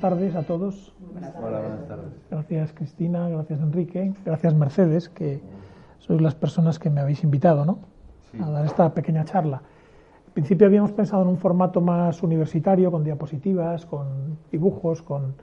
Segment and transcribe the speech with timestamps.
[0.00, 0.94] Buenas tardes a todos.
[1.42, 2.12] Hola, buenas tardes.
[2.30, 5.42] Gracias Cristina, gracias Enrique, gracias Mercedes, que
[5.98, 7.80] sois las personas que me habéis invitado ¿no?
[8.30, 8.38] Sí.
[8.40, 9.60] a dar esta pequeña charla.
[10.28, 15.34] En principio habíamos pensado en un formato más universitario, con diapositivas, con dibujos, con...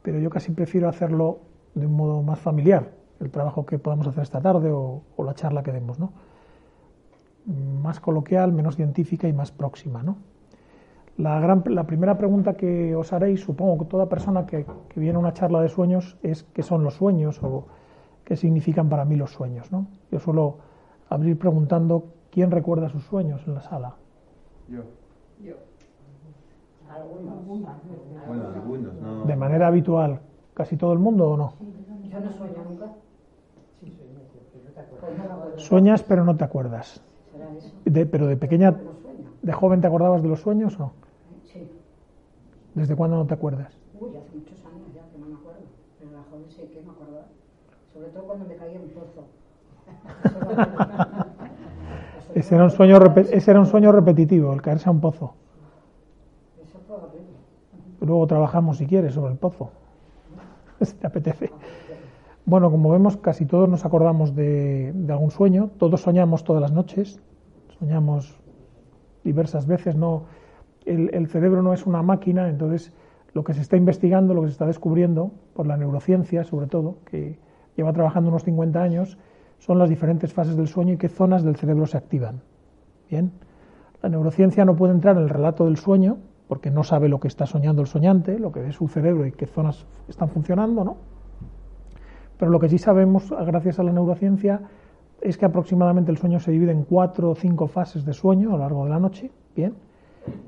[0.00, 1.40] pero yo casi prefiero hacerlo
[1.74, 5.34] de un modo más familiar, el trabajo que podamos hacer esta tarde o, o la
[5.34, 5.98] charla que demos.
[5.98, 6.14] ¿no?
[7.82, 10.02] Más coloquial, menos científica y más próxima.
[10.02, 10.16] ¿no?
[11.18, 15.16] La, gran, la primera pregunta que os haréis, supongo que toda persona que, que, viene
[15.16, 17.66] a una charla de sueños, es qué son los sueños o
[18.24, 19.70] qué significan para mí los sueños.
[19.70, 19.86] ¿no?
[20.10, 20.56] Yo suelo
[21.08, 23.94] abrir preguntando quién recuerda sus sueños en la sala.
[24.68, 24.82] Yo.
[25.42, 25.54] Yo.
[26.90, 27.46] Algunos.
[28.26, 29.24] Bueno, algunos, no.
[29.24, 30.20] De manera habitual,
[30.54, 31.52] casi todo el mundo o no.
[32.10, 32.86] Yo no sueño nunca.
[33.80, 35.62] Sí, sueño, pero no te acuerdas.
[35.62, 37.02] Sueñas pero no te acuerdas.
[37.32, 37.72] ¿Será eso?
[37.84, 38.76] De, pero de pequeña.
[39.42, 40.92] De joven te acordabas de los sueños o no?
[41.44, 41.68] Sí.
[42.74, 43.76] ¿Desde cuándo no te acuerdas?
[44.00, 45.60] Uy, hace muchos años ya que no me acuerdo.
[45.98, 47.26] Pero la joven sí que me acordaba.
[47.92, 49.26] Sobre todo cuando me caía un pozo.
[52.34, 52.98] Ese era un sueño,
[53.30, 55.34] ese era un sueño repetitivo, el caerse a un pozo.
[56.64, 57.36] Eso fue horrible.
[58.00, 59.70] Luego trabajamos, si quieres, sobre el pozo.
[60.80, 61.50] Si te apetece.
[62.46, 65.70] Bueno, como vemos, casi todos nos acordamos de, de algún sueño.
[65.78, 67.20] Todos soñamos todas las noches.
[67.78, 68.41] Soñamos
[69.24, 69.96] diversas veces.
[69.96, 70.24] No,
[70.84, 72.92] el, cerebro no es una máquina, entonces
[73.32, 76.98] lo que se está investigando, lo que se está descubriendo por la neurociencia, sobre todo,
[77.06, 77.38] que
[77.76, 79.18] lleva trabajando unos 50 años,
[79.58, 82.42] son las diferentes fases del sueño y qué zonas del cerebro se activan.
[83.08, 83.32] Bien,
[84.02, 87.28] la neurociencia no puede entrar en el relato del sueño porque no sabe lo que
[87.28, 90.96] está soñando el soñante, lo que ve su cerebro y qué zonas están funcionando, ¿no?
[92.38, 94.60] Pero lo que sí sabemos, gracias a la neurociencia,
[95.22, 98.52] es que aproximadamente el sueño se divide en cuatro o cinco fases de sueño a
[98.52, 99.74] lo largo de la noche, bien,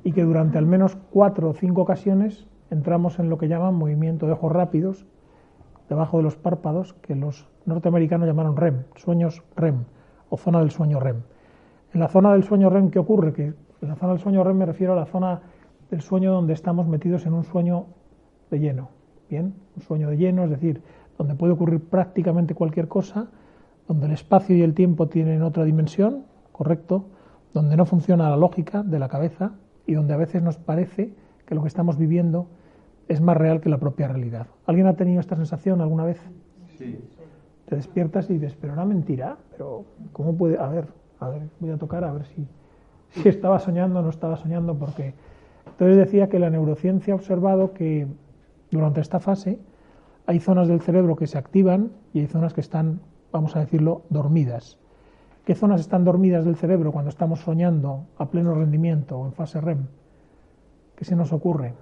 [0.02, 4.26] y que durante al menos cuatro o cinco ocasiones entramos en lo que llaman movimiento
[4.26, 5.06] de ojos rápidos
[5.88, 9.84] debajo de los párpados, que los norteamericanos llamaron REM, sueños REM
[10.28, 11.22] o zona del sueño REM.
[11.92, 13.32] En la zona del sueño REM, ¿qué ocurre?
[13.32, 15.42] Que en la zona del sueño REM me refiero a la zona
[15.90, 17.86] del sueño donde estamos metidos en un sueño
[18.50, 18.88] de lleno,
[19.30, 19.54] ¿bien?
[19.76, 20.82] Un sueño de lleno, es decir,
[21.16, 23.28] donde puede ocurrir prácticamente cualquier cosa,
[23.88, 27.06] donde el espacio y el tiempo tienen otra dimensión, correcto,
[27.52, 29.52] donde no funciona la lógica de la cabeza
[29.86, 31.12] y donde a veces nos parece
[31.46, 32.46] que lo que estamos viviendo
[33.08, 34.46] es más real que la propia realidad.
[34.66, 36.20] ¿Alguien ha tenido esta sensación alguna vez?
[36.78, 36.98] Sí.
[37.66, 40.58] Te despiertas y dices, pero una mentira, pero ¿cómo puede?
[40.58, 40.86] A ver,
[41.20, 42.46] a ver, voy a tocar a ver si,
[43.10, 45.14] si estaba soñando o no estaba soñando, porque
[45.66, 48.06] entonces decía que la neurociencia ha observado que
[48.70, 49.58] durante esta fase
[50.26, 53.00] hay zonas del cerebro que se activan y hay zonas que están,
[53.34, 54.78] vamos a decirlo, dormidas.
[55.44, 59.60] ¿Qué zonas están dormidas del cerebro cuando estamos soñando a pleno rendimiento o en fase
[59.60, 59.88] REM?
[60.94, 61.74] ¿Qué se nos ocurre?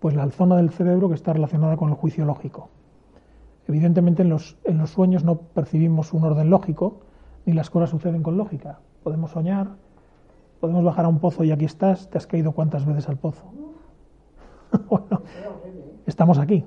[0.00, 2.70] Pues la zona del cerebro que está relacionada con el juicio lógico.
[3.68, 7.00] Evidentemente en los, en los sueños no percibimos un orden lógico,
[7.44, 8.80] ni las cosas suceden con lógica.
[9.04, 9.68] Podemos soñar,
[10.60, 13.44] podemos bajar a un pozo y aquí estás, te has caído cuántas veces al pozo.
[14.88, 15.22] bueno,
[16.06, 16.64] estamos aquí,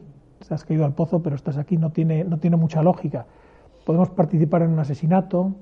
[0.47, 3.26] te has caído al pozo, pero estás aquí, no tiene, no tiene mucha lógica.
[3.85, 5.53] Podemos participar en un asesinato,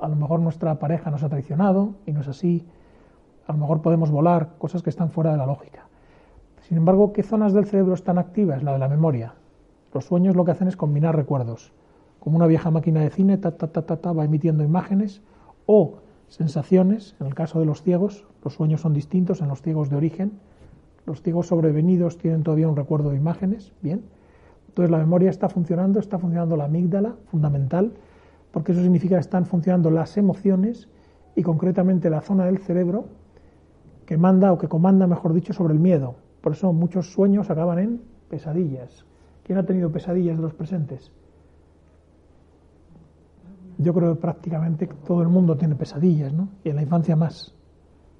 [0.00, 2.66] a lo mejor nuestra pareja nos ha traicionado y no es así,
[3.46, 5.86] a lo mejor podemos volar, cosas que están fuera de la lógica.
[6.62, 8.62] Sin embargo, ¿qué zonas del cerebro están activas?
[8.62, 9.34] La de la memoria.
[9.92, 11.72] Los sueños lo que hacen es combinar recuerdos.
[12.20, 15.20] Como una vieja máquina de cine, ta, ta, ta, ta, ta, va emitiendo imágenes
[15.66, 17.16] o sensaciones.
[17.20, 20.40] En el caso de los ciegos, los sueños son distintos en los ciegos de origen.
[21.04, 23.72] Los ciegos sobrevenidos tienen todavía un recuerdo de imágenes.
[23.82, 24.04] Bien.
[24.72, 27.92] Entonces la memoria está funcionando, está funcionando la amígdala, fundamental,
[28.52, 30.88] porque eso significa que están funcionando las emociones
[31.36, 33.04] y concretamente la zona del cerebro
[34.06, 36.14] que manda o que comanda, mejor dicho, sobre el miedo.
[36.40, 39.04] Por eso muchos sueños acaban en pesadillas.
[39.44, 41.12] ¿Quién ha tenido pesadillas de los presentes?
[43.78, 46.48] Yo creo que prácticamente todo el mundo tiene pesadillas, ¿no?
[46.64, 47.54] Y en la infancia más.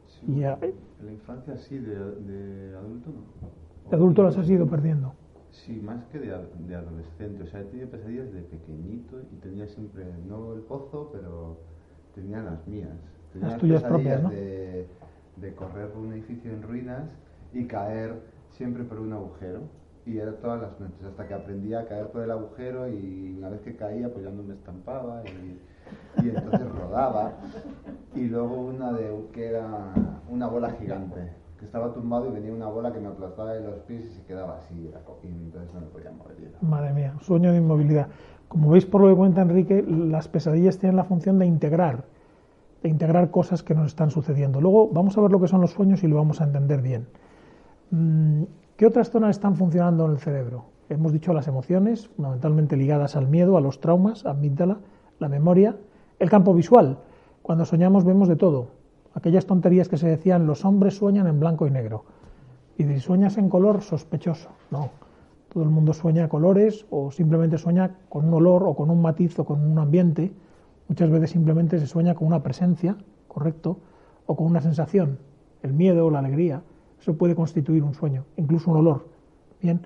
[0.06, 0.32] sí.
[0.32, 3.90] Y a- En la infancia sí, de, de adulto no.
[3.90, 5.14] de adulto las has ido perdiendo.
[5.52, 6.28] Sí, más que de,
[6.66, 7.44] de adolescente.
[7.44, 11.58] O sea, he tenido pesadillas de pequeñito y tenía siempre, no el pozo, pero
[12.14, 12.98] tenía las mías.
[13.32, 14.30] Tenía Las tuyas pesadillas propias, ¿no?
[14.30, 14.86] de,
[15.36, 17.04] de correr por un edificio en ruinas
[17.52, 18.14] y caer
[18.50, 19.60] siempre por un agujero.
[20.04, 23.48] Y era todas las noches, hasta que aprendí a caer por el agujero y una
[23.50, 25.60] vez que caía, pues ya no me estampaba y,
[26.26, 27.38] y entonces rodaba.
[28.14, 29.94] Y luego una de que era
[30.28, 31.32] una bola gigante,
[31.64, 34.56] estaba tumbado y venía una bola que me aplastaba de los pies y se quedaba
[34.58, 36.36] así, y entonces no me podía mover.
[36.40, 38.08] era- Madre mía, sueño de inmovilidad.
[38.48, 42.04] Como veis por lo que cuenta Enrique, las pesadillas tienen la función de integrar,
[42.82, 44.60] de integrar cosas que nos están sucediendo.
[44.60, 47.06] Luego vamos a ver lo que son los sueños y lo vamos a entender bien.
[47.90, 48.42] Mm,
[48.76, 50.64] ¿Qué otras zonas están funcionando en el cerebro?
[50.88, 54.78] Hemos dicho las emociones, fundamentalmente ligadas al miedo, a los traumas, amígdala,
[55.18, 55.76] la memoria,
[56.18, 56.98] el campo visual.
[57.42, 58.68] Cuando soñamos vemos de todo.
[59.14, 62.04] Aquellas tonterías que se decían, los hombres sueñan en blanco y negro.
[62.78, 64.50] Y si sueñas en color, sospechoso.
[64.70, 64.90] No.
[65.52, 69.38] Todo el mundo sueña colores o simplemente sueña con un olor o con un matiz
[69.38, 70.32] o con un ambiente.
[70.88, 72.96] Muchas veces simplemente se sueña con una presencia,
[73.28, 73.78] correcto,
[74.26, 75.18] o con una sensación,
[75.62, 76.62] el miedo o la alegría.
[76.98, 79.06] Eso puede constituir un sueño, incluso un olor.
[79.60, 79.80] Bien,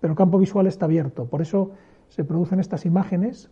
[0.00, 1.26] pero el campo visual está abierto.
[1.26, 1.70] Por eso
[2.08, 3.50] se producen estas imágenes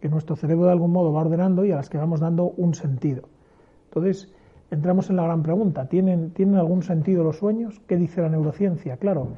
[0.00, 2.74] que nuestro cerebro de algún modo va ordenando y a las que vamos dando un
[2.74, 3.28] sentido.
[3.86, 4.32] Entonces,
[4.74, 7.80] entramos en la gran pregunta, ¿tienen, ¿tienen algún sentido los sueños?
[7.86, 8.96] ¿Qué dice la neurociencia?
[8.98, 9.28] Claro,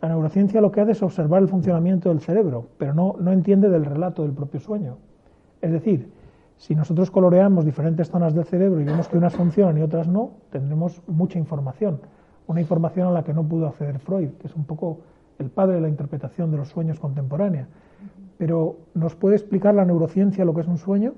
[0.00, 3.68] la neurociencia lo que hace es observar el funcionamiento del cerebro, pero no, no entiende
[3.68, 4.96] del relato del propio sueño.
[5.60, 6.10] Es decir,
[6.56, 10.32] si nosotros coloreamos diferentes zonas del cerebro y vemos que unas funcionan y otras no,
[10.50, 12.00] tendremos mucha información.
[12.46, 15.00] Una información a la que no pudo acceder Freud, que es un poco
[15.38, 17.66] el padre de la interpretación de los sueños contemporánea.
[18.38, 21.14] Pero ¿nos puede explicar la neurociencia lo que es un sueño?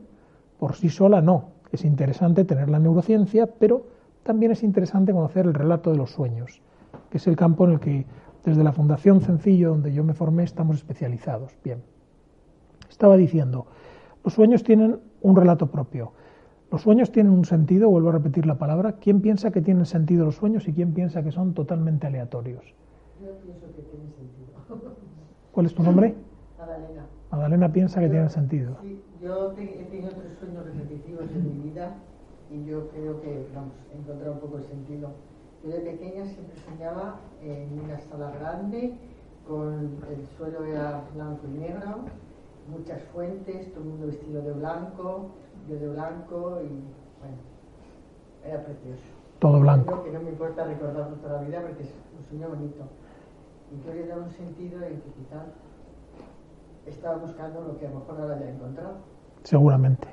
[0.59, 1.56] Por sí sola no.
[1.73, 3.87] Es interesante tener la neurociencia, pero
[4.23, 6.61] también es interesante conocer el relato de los sueños,
[7.11, 8.07] que es el campo en el que
[8.45, 11.53] desde la Fundación Sencillo, donde yo me formé, estamos especializados.
[11.65, 11.83] Bien.
[12.89, 13.67] Estaba diciendo,
[14.25, 16.13] los sueños tienen un relato propio.
[16.71, 18.93] Los sueños tienen un sentido, vuelvo a repetir la palabra.
[19.01, 22.65] ¿Quién piensa que tienen sentido los sueños y quién piensa que son totalmente aleatorios?
[23.21, 24.97] Yo pienso que tienen sentido.
[25.53, 26.15] ¿Cuál es tu nombre?
[26.59, 27.07] Madalena.
[27.31, 28.77] Madalena piensa que tienen sentido.
[28.83, 31.95] Sí, yo he tenido tres sueños repetitivos en mi vida
[32.51, 35.11] y yo creo que, vamos, he encontrado un poco el sentido.
[35.65, 38.95] Yo de pequeña siempre soñaba en una sala grande,
[39.49, 42.05] con el suelo era blanco y negro,
[42.71, 45.31] muchas fuentes, todo el mundo vestido de blanco,
[45.69, 46.69] yo de blanco y,
[47.19, 47.37] bueno,
[48.45, 49.03] era precioso.
[49.41, 50.03] Todo blanco.
[50.03, 52.85] Creo que no me importa recordarlo toda la vida porque es un sueño bonito.
[53.73, 55.47] Y yo le da un sentido en que quizás
[56.87, 59.16] estaba buscando lo que a lo mejor ahora ya he encontrado.
[59.47, 60.09] Seguramente.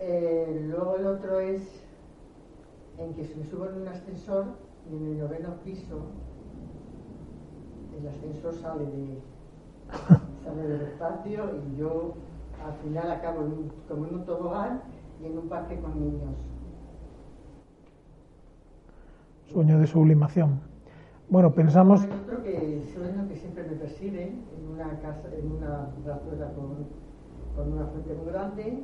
[0.00, 1.60] Eh, luego el otro es
[2.96, 4.46] en que se me subo en un ascensor
[4.90, 5.98] y en el noveno piso
[7.98, 9.18] el ascensor sale de
[10.44, 12.14] sale del espacio y yo
[12.64, 14.80] al final acabo en un, como en un tobogán
[15.22, 16.34] y en un parque con niños.
[19.52, 20.58] Sueño de sublimación.
[21.28, 22.02] Bueno, pensamos.
[22.02, 27.03] Hay otro que sueño que siempre me persigue en una casa, en una plazuela con,
[27.54, 28.82] con una fuente muy grande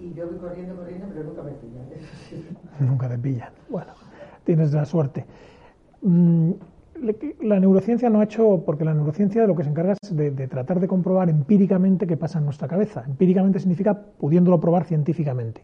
[0.00, 1.84] y yo voy corriendo, corriendo, pero nunca me pillan.
[2.88, 3.52] Nunca te pillan.
[3.68, 3.92] Bueno,
[4.44, 5.26] tienes la suerte.
[6.02, 6.52] Mm,
[7.42, 10.30] La neurociencia no ha hecho, porque la neurociencia de lo que se encarga es de,
[10.30, 13.04] de tratar de comprobar empíricamente qué pasa en nuestra cabeza.
[13.06, 15.62] Empíricamente significa pudiéndolo probar científicamente.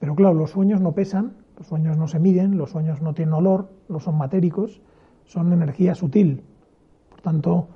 [0.00, 3.34] Pero claro, los sueños no pesan, los sueños no se miden, los sueños no tienen
[3.34, 4.80] olor, no son matéricos,
[5.24, 6.42] son energía sutil.
[7.10, 7.68] Por tanto,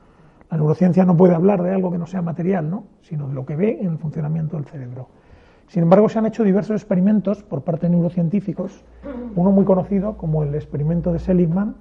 [0.50, 2.84] la neurociencia no puede hablar de algo que no sea material, ¿no?
[3.02, 5.08] sino de lo que ve en el funcionamiento del cerebro.
[5.68, 8.84] Sin embargo, se han hecho diversos experimentos por parte de neurocientíficos,
[9.36, 11.76] uno muy conocido como el experimento de Seligman,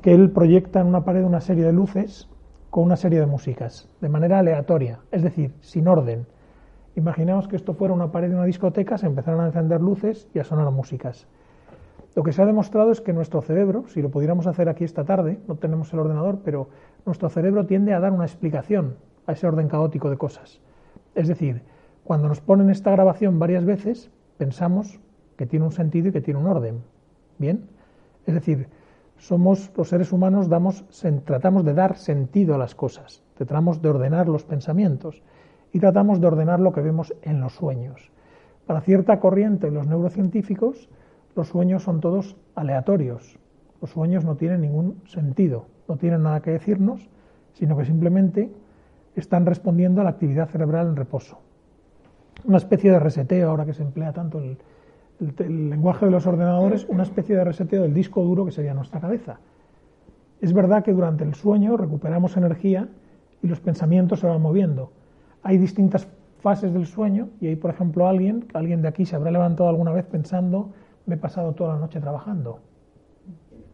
[0.00, 2.30] que él proyecta en una pared una serie de luces
[2.70, 6.26] con una serie de músicas, de manera aleatoria, es decir, sin orden.
[6.96, 10.38] Imaginaos que esto fuera una pared de una discoteca, se empezaron a encender luces y
[10.38, 11.28] a sonar músicas.
[12.14, 15.04] Lo que se ha demostrado es que nuestro cerebro, si lo pudiéramos hacer aquí esta
[15.04, 16.68] tarde, no tenemos el ordenador, pero
[17.06, 18.96] nuestro cerebro tiende a dar una explicación
[19.26, 20.60] a ese orden caótico de cosas.
[21.14, 21.62] Es decir,
[22.04, 24.98] cuando nos ponen esta grabación varias veces, pensamos
[25.36, 26.82] que tiene un sentido y que tiene un orden.
[27.38, 27.68] ¿Bien?
[28.26, 28.68] Es decir,
[29.18, 30.84] somos los seres humanos, damos,
[31.24, 35.22] tratamos de dar sentido a las cosas, tratamos de ordenar los pensamientos
[35.72, 38.10] y tratamos de ordenar lo que vemos en los sueños.
[38.66, 40.88] Para cierta corriente los neurocientíficos,
[41.38, 43.38] los sueños son todos aleatorios.
[43.80, 47.08] Los sueños no tienen ningún sentido, no tienen nada que decirnos,
[47.52, 48.50] sino que simplemente
[49.14, 51.38] están respondiendo a la actividad cerebral en reposo.
[52.44, 54.58] Una especie de reseteo, ahora que se emplea tanto el,
[55.70, 59.38] lenguaje de los ordenadores, una especie de reseteo del disco duro que sería nuestra cabeza.
[60.40, 62.88] Es verdad que durante el sueño recuperamos energía
[63.42, 64.90] y los pensamientos se van moviendo.
[65.44, 66.08] Hay distintas
[66.40, 69.92] fases del sueño y hay, por ejemplo, alguien, alguien de aquí se habrá levantado alguna
[69.92, 70.72] vez pensando,
[71.08, 72.60] me he pasado toda la noche trabajando,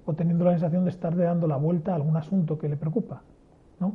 [0.06, 3.22] o teniendo la sensación de estar dando la vuelta a algún asunto que le preocupa,
[3.80, 3.94] ¿no?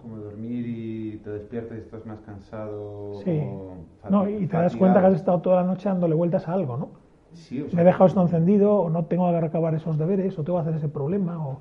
[0.00, 3.14] Como dormir y te despiertas y estás más cansado.
[3.24, 3.40] Sí.
[3.40, 6.54] o No, y te das cuenta que has estado toda la noche dándole vueltas a
[6.54, 6.88] algo, ¿no?
[7.34, 10.36] Sí, o sea, Me he dejado esto encendido, o no tengo que acabar esos deberes,
[10.38, 11.60] o tengo que hacer ese problema, o...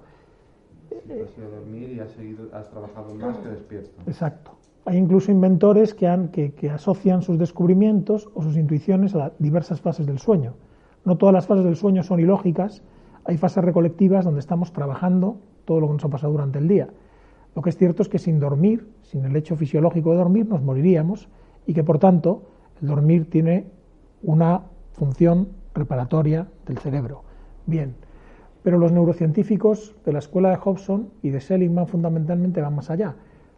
[0.90, 4.02] sí, has ido a dormir y has, seguido, has trabajado más que despierto.
[4.08, 4.52] Exacto.
[4.86, 9.32] Hay incluso inventores que, han, que, que asocian sus descubrimientos o sus intuiciones a las
[9.38, 10.56] diversas fases del sueño.
[11.04, 12.84] No todas las fases del sueño son ilógicas,
[13.26, 16.90] hay fases recolectivas donde estamos trabajando todo lo que nos ha pasado durante el día.
[17.56, 20.62] Lo que es cierto es que sin dormir, sin el hecho fisiológico de dormir, nos
[20.62, 21.28] moriríamos
[21.66, 22.44] y que por tanto
[22.82, 23.68] el dormir tiene
[24.24, 27.24] una función reparatoria del cerebro.
[27.66, 27.96] Bien,
[28.64, 33.16] pero los neurocientíficos de la escuela de Hobson y de Seligman fundamentalmente van más allá.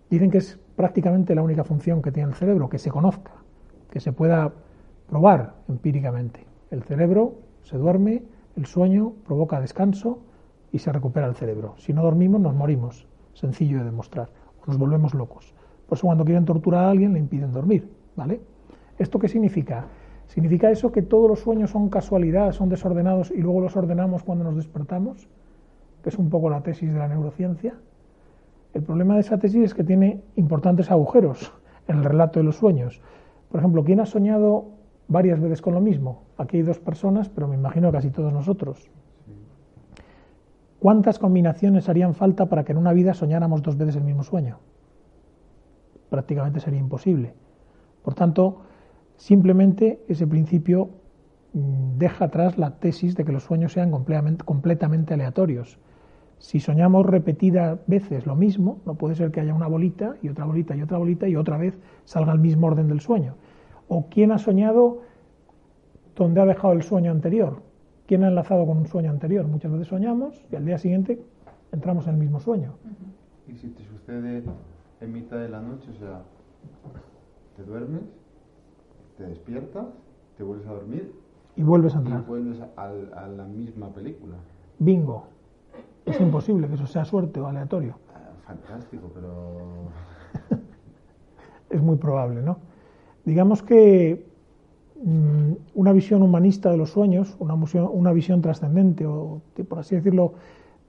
[0.09, 3.31] Dicen que es prácticamente la única función que tiene el cerebro, que se conozca,
[3.89, 4.53] que se pueda
[5.07, 6.52] probar empíricamente.
[6.73, 8.23] El cerebro se duerme,
[8.55, 10.17] el sueño provoca descanso
[10.71, 11.75] y se recupera el cerebro.
[11.77, 13.05] Si no dormimos, nos morimos.
[13.33, 14.29] Sencillo de demostrar.
[14.65, 15.53] nos volvemos locos.
[15.85, 17.87] Por eso cuando quieren torturar a alguien le impiden dormir.
[18.15, 18.41] ¿Vale?
[18.97, 19.85] ¿Esto qué significa?
[20.25, 24.43] ¿Significa eso que todos los sueños son casualidad, son desordenados y luego los ordenamos cuando
[24.43, 25.27] nos despertamos?
[26.01, 27.75] Que es un poco la tesis de la neurociencia.
[28.73, 31.53] El problema de esa tesis es que tiene importantes agujeros
[31.87, 32.99] en el relato de los sueños.
[33.51, 36.23] Por ejemplo, ¿quién ha soñado varias veces con lo mismo?
[36.37, 38.89] Aquí hay dos personas, pero me imagino casi todos nosotros.
[40.79, 44.59] ¿Cuántas combinaciones harían falta para que en una vida soñáramos dos veces el mismo sueño?
[46.09, 47.33] Prácticamente sería imposible.
[48.03, 48.63] Por tanto,
[49.15, 50.89] simplemente ese principio
[51.53, 55.79] mm, deja atrás la tesis de que los sueños sean completamente, completamente aleatorios.
[56.39, 60.43] Si soñamos repetidas veces lo mismo, no puede ser que haya una bolita y otra
[60.43, 63.35] bolita y otra bolita y otra vez salga el mismo orden del sueño.
[63.87, 65.01] ¿O quién ha soñado
[66.15, 67.61] donde ha dejado el sueño anterior?
[68.07, 69.47] ¿Quién ha enlazado con un sueño anterior?
[69.47, 71.21] Muchas veces soñamos y al día siguiente
[71.71, 72.73] entramos en el mismo sueño.
[73.47, 74.43] ¿Y si te sucede
[75.01, 75.89] en mitad de la noche?
[75.89, 76.21] O sea,
[77.55, 78.03] te duermes,
[79.17, 79.85] te despiertas,
[80.37, 81.13] te vuelves a dormir.
[81.55, 82.21] Y vuelves a entrar.
[82.21, 84.35] Y vuelves a, a la misma película.
[84.79, 85.25] Bingo.
[86.05, 87.95] Es imposible que eso sea suerte o aleatorio.
[88.13, 89.87] Ah, fantástico, pero...
[91.69, 92.57] es muy probable, ¿no?
[93.25, 94.25] Digamos que
[95.03, 100.33] mm, una visión humanista de los sueños, una, visión trascendente o, por así decirlo,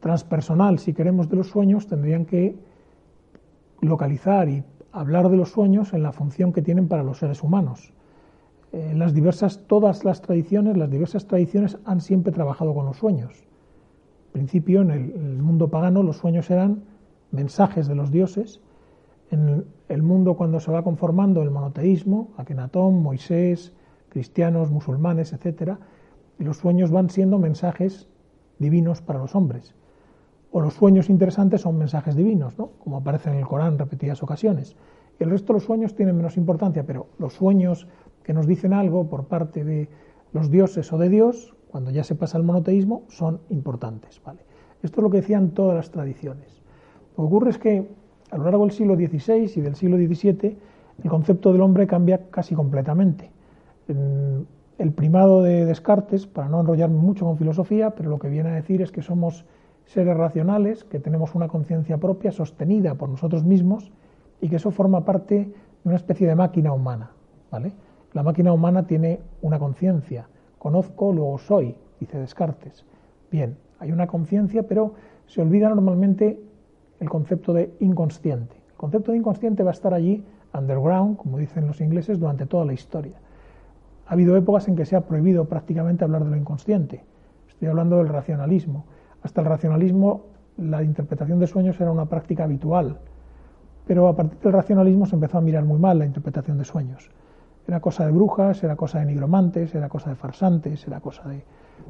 [0.01, 2.57] transpersonal, si queremos, de los sueños, tendrían que
[3.81, 4.63] localizar y
[4.93, 7.93] hablar de los sueños en la función que tienen para los seres humanos.
[8.73, 13.45] Eh, las diversas, todas las tradiciones, las diversas tradiciones han siempre trabajado con los sueños
[14.35, 16.83] principio, en el, mundo pagano, los sueños eran
[17.31, 18.61] mensajes de los dioses.
[19.31, 23.73] En el mundo, cuando se va conformando el monoteísmo, Akenatón, Moisés,
[24.09, 25.79] cristianos, musulmanes, etc.,
[26.39, 28.09] los sueños van siendo mensajes
[28.59, 29.75] divinos para los hombres.
[30.53, 32.71] O los sueños interesantes son mensajes divinos, ¿no?
[32.79, 34.77] como aparece en el Corán en repetidas ocasiones.
[35.19, 37.89] Y el resto de los sueños tienen menos importancia, pero los sueños
[38.23, 39.89] que nos dicen algo por parte de
[40.33, 44.23] los dioses o de Dios cuando ya se pasa al monoteísmo, son importantes.
[44.25, 44.45] ¿vale?
[44.81, 46.63] Esto es lo que decían todas las tradiciones.
[47.17, 47.89] Lo que ocurre es que
[48.35, 50.57] a lo largo del siglo XVI y del siglo XVII
[51.03, 53.31] el concepto del hombre cambia casi completamente.
[53.87, 58.55] El primado de Descartes, para no enrollarme mucho con filosofía, pero lo que viene a
[58.55, 59.45] decir es que somos
[59.87, 63.93] seres racionales, que tenemos una conciencia propia sostenida por nosotros mismos
[64.41, 65.53] y que eso forma parte de
[65.85, 67.11] una especie de máquina humana.
[67.53, 67.73] ¿vale?
[68.15, 70.27] La máquina humana tiene una conciencia,
[70.59, 72.87] Conozco, luego soy, dice Descartes.
[73.31, 74.95] Bien, hay una conciencia, pero
[75.27, 76.41] se olvida normalmente
[77.05, 78.57] el concepto de inconsciente.
[78.71, 82.65] El concepto de inconsciente va a estar allí underground, como dicen los ingleses, durante toda
[82.65, 83.13] la historia.
[84.07, 87.05] Ha habido épocas en que se ha prohibido prácticamente hablar de lo inconsciente.
[87.49, 88.85] Estoy hablando del racionalismo.
[89.23, 92.99] Hasta el racionalismo la interpretación de sueños era una práctica habitual,
[93.87, 97.11] pero a partir del racionalismo se empezó a mirar muy mal la interpretación de sueños.
[97.67, 101.45] Era cosa de brujas, era cosa de nigromantes, era cosa de farsantes, era cosa de...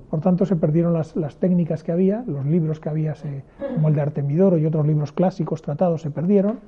[0.09, 3.15] Por tanto, se perdieron las, técnicas que había, los libros que había,
[3.75, 6.61] como el de Artemidoro y otros libros clásicos tratados, se perdieron,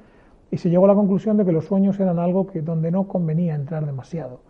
[0.51, 3.09] y se llegó a la conclusión de que los sueños eran algo que donde no
[3.09, 4.41] convenía entrar demasiado.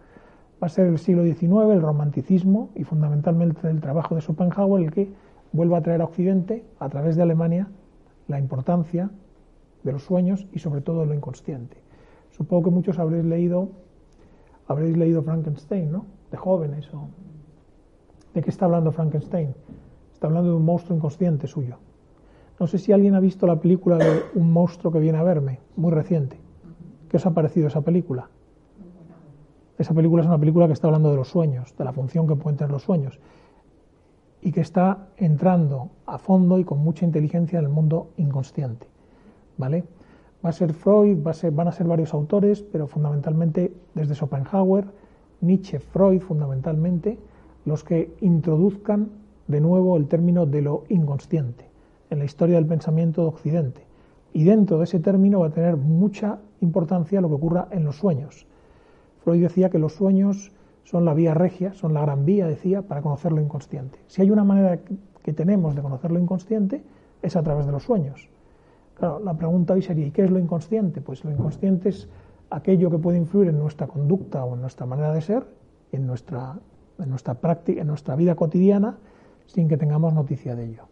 [0.63, 4.91] Va a ser el siglo XIX, el romanticismo y fundamentalmente el trabajo de Schopenhauer el
[4.91, 5.13] que
[5.53, 7.69] vuelva a traer a Occidente, a través de Alemania,
[8.29, 9.11] la importancia
[9.83, 11.77] de los sueños y sobre todo de lo inconsciente.
[12.31, 13.71] Supongo que muchos habréis leído
[14.69, 16.07] habréis leído Frankenstein, ¿no?
[16.31, 16.93] De jóvenes.
[16.93, 17.09] O...
[18.35, 19.55] ¿De qué está hablando Frankenstein?
[20.13, 21.79] Está hablando de un monstruo inconsciente suyo.
[22.59, 25.61] No sé si alguien ha visto la película de Un monstruo que viene a verme,
[25.77, 26.39] muy reciente.
[27.09, 28.29] ¿Qué os ha parecido esa película?
[29.79, 32.35] Esa película es una película que está hablando de los sueños, de la función que
[32.35, 33.21] pueden tener los sueños,
[34.41, 38.87] y que está entrando a fondo y con mucha inteligencia en el mundo inconsciente.
[39.59, 39.85] ¿Vale?
[40.45, 44.87] Va a ser Freud, van a ser varios autores, pero fundamentalmente desde Schopenhauer,
[45.41, 47.19] Nietzsche, Freud fundamentalmente,
[47.65, 49.11] los que introduzcan
[49.49, 51.65] de nuevo el término de lo inconsciente
[52.11, 53.87] en la historia del pensamiento de Occidente.
[54.33, 57.97] Y dentro de ese término va a tener mucha importancia lo que ocurra en los
[57.97, 58.47] sueños.
[59.25, 60.53] Freud decía que los sueños
[60.85, 63.99] son la vía regia, son la gran vía, decía, para conocer lo inconsciente.
[64.07, 64.79] Si hay una manera
[65.23, 66.83] que tenemos de conocer lo inconsciente,
[67.23, 68.29] es a través de los sueños.
[68.97, 71.03] Claro, la pregunta hoy sería, ¿y qué es lo inconsciente?
[71.03, 72.09] Pues lo inconsciente es
[72.49, 75.47] aquello que puede influir en nuestra conducta o en nuestra manera de ser,
[75.93, 76.59] en nuestra,
[76.99, 78.97] en nuestra práctica, en nuestra vida cotidiana,
[79.47, 80.85] sin que tengamos noticia de ello.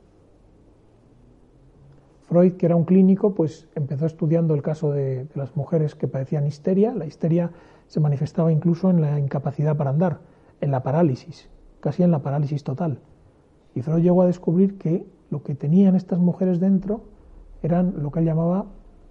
[2.27, 6.07] Freud, que era un clínico, pues empezó estudiando el caso de, de, las mujeres que
[6.07, 6.95] padecían histeria.
[6.95, 7.53] La histeria
[7.87, 10.21] se manifestaba incluso en la incapacidad para andar,
[10.61, 11.49] en la parálisis,
[11.81, 12.99] casi en la parálisis total.
[13.75, 17.14] Y Freud llegó a descubrir que lo que tenían estas mujeres dentro
[17.67, 18.67] eran lo que él llamaba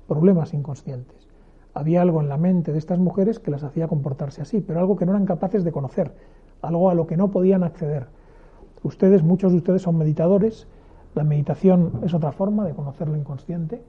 [0.07, 1.27] problemas inconscientes.
[1.74, 4.95] Había algo en la mente de estas mujeres que las hacía comportarse así, pero algo
[4.95, 6.13] que no eran capaces de conocer,
[6.62, 8.07] algo a lo que no podían acceder.
[8.83, 10.67] Ustedes, muchos de ustedes son meditadores,
[11.15, 13.81] la meditación es otra forma de conocer lo inconsciente,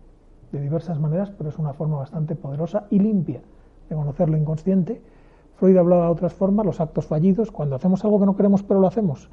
[0.52, 3.42] de diversas maneras, pero es una forma bastante poderosa y limpia
[3.88, 5.02] de conocer lo inconsciente.
[5.56, 8.80] Freud hablaba de otras formas, los actos fallidos, cuando hacemos algo que no queremos pero
[8.80, 9.30] lo hacemos.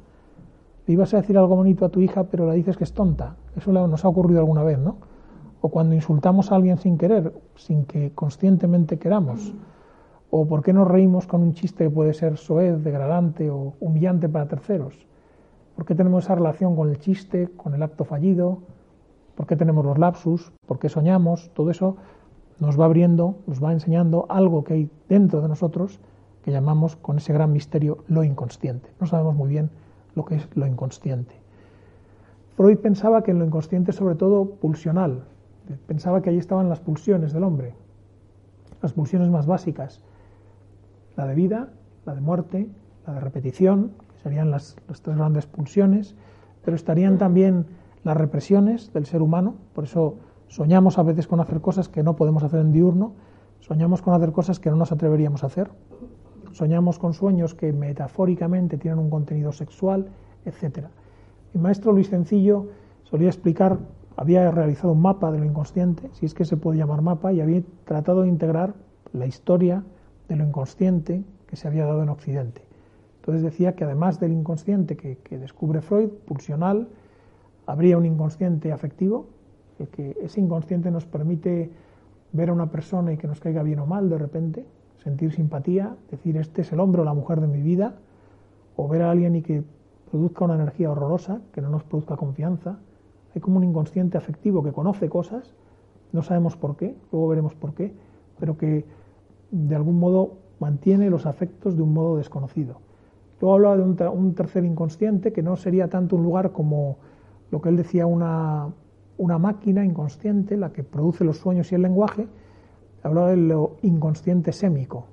[0.86, 3.36] Le ibas a decir algo bonito a tu hija, pero le dices que es tonta.
[3.56, 4.96] Eso nos ha ocurrido alguna vez, ¿no?
[5.62, 9.54] O cuando insultamos a alguien sin querer, sin que conscientemente queramos.
[10.28, 14.28] O por qué nos reímos con un chiste que puede ser soez, degradante o humillante
[14.28, 15.06] para terceros.
[15.76, 18.58] ¿Por qué tenemos esa relación con el chiste, con el acto fallido?
[19.34, 20.52] ¿Por qué tenemos los lapsus?
[20.66, 21.50] ¿Por qué soñamos?
[21.54, 21.96] Todo eso
[22.58, 26.00] nos va abriendo, nos va enseñando algo que hay dentro de nosotros
[26.42, 28.90] que llamamos con ese gran misterio lo inconsciente.
[29.00, 29.70] No sabemos muy bien
[30.14, 31.34] lo que es lo inconsciente.
[32.56, 35.24] Freud pensaba que en lo inconsciente es sobre todo pulsional.
[35.86, 37.74] Pensaba que ahí estaban las pulsiones del hombre,
[38.80, 40.02] las pulsiones más básicas,
[41.16, 41.70] la de vida,
[42.04, 42.68] la de muerte,
[43.06, 46.14] la de repetición, que serían las, las tres grandes pulsiones,
[46.64, 47.66] pero estarían también
[48.04, 50.16] las represiones del ser humano, por eso
[50.48, 53.14] soñamos a veces con hacer cosas que no podemos hacer en diurno,
[53.60, 55.70] soñamos con hacer cosas que no nos atreveríamos a hacer,
[56.52, 60.08] soñamos con sueños que metafóricamente tienen un contenido sexual,
[60.44, 60.86] etc.
[61.54, 62.68] Mi maestro Luis Sencillo
[63.04, 63.78] solía explicar,
[64.22, 67.40] había realizado un mapa de lo inconsciente, si es que se puede llamar mapa, y
[67.40, 68.74] había tratado de integrar
[69.12, 69.84] la historia
[70.28, 72.62] de lo inconsciente que se había dado en Occidente.
[73.20, 76.88] Entonces decía que además del inconsciente que, que descubre Freud, pulsional,
[77.66, 79.26] habría un inconsciente afectivo,
[79.88, 81.70] que ese inconsciente nos permite
[82.32, 84.64] ver a una persona y que nos caiga bien o mal de repente,
[85.02, 87.96] sentir simpatía, decir este es el hombre o la mujer de mi vida,
[88.76, 89.62] o ver a alguien y que
[90.10, 92.78] produzca una energía horrorosa, que no nos produzca confianza.
[93.34, 95.54] Hay como un inconsciente afectivo que conoce cosas,
[96.12, 97.94] no sabemos por qué, luego veremos por qué,
[98.38, 98.84] pero que
[99.50, 102.80] de algún modo mantiene los afectos de un modo desconocido.
[103.40, 106.98] Luego hablaba de un, tercer inconsciente que no sería tanto un lugar como
[107.50, 108.68] lo que él decía una,
[109.18, 112.28] una máquina inconsciente, la que produce los sueños y el lenguaje,
[113.02, 115.06] hablaba de lo inconsciente sémico.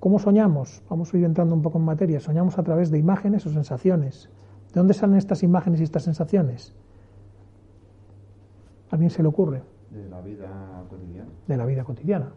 [0.00, 0.82] ¿Cómo soñamos?
[0.88, 2.20] Vamos a ir entrando un poco en materia.
[2.20, 4.30] Soñamos a través de imágenes o sensaciones.
[4.72, 6.74] ¿De dónde salen estas imágenes y estas sensaciones?
[8.98, 9.62] ¿A alguien se le ocurre?
[9.90, 11.28] De la vida cotidiana.
[11.46, 12.32] De la vida cotidiana.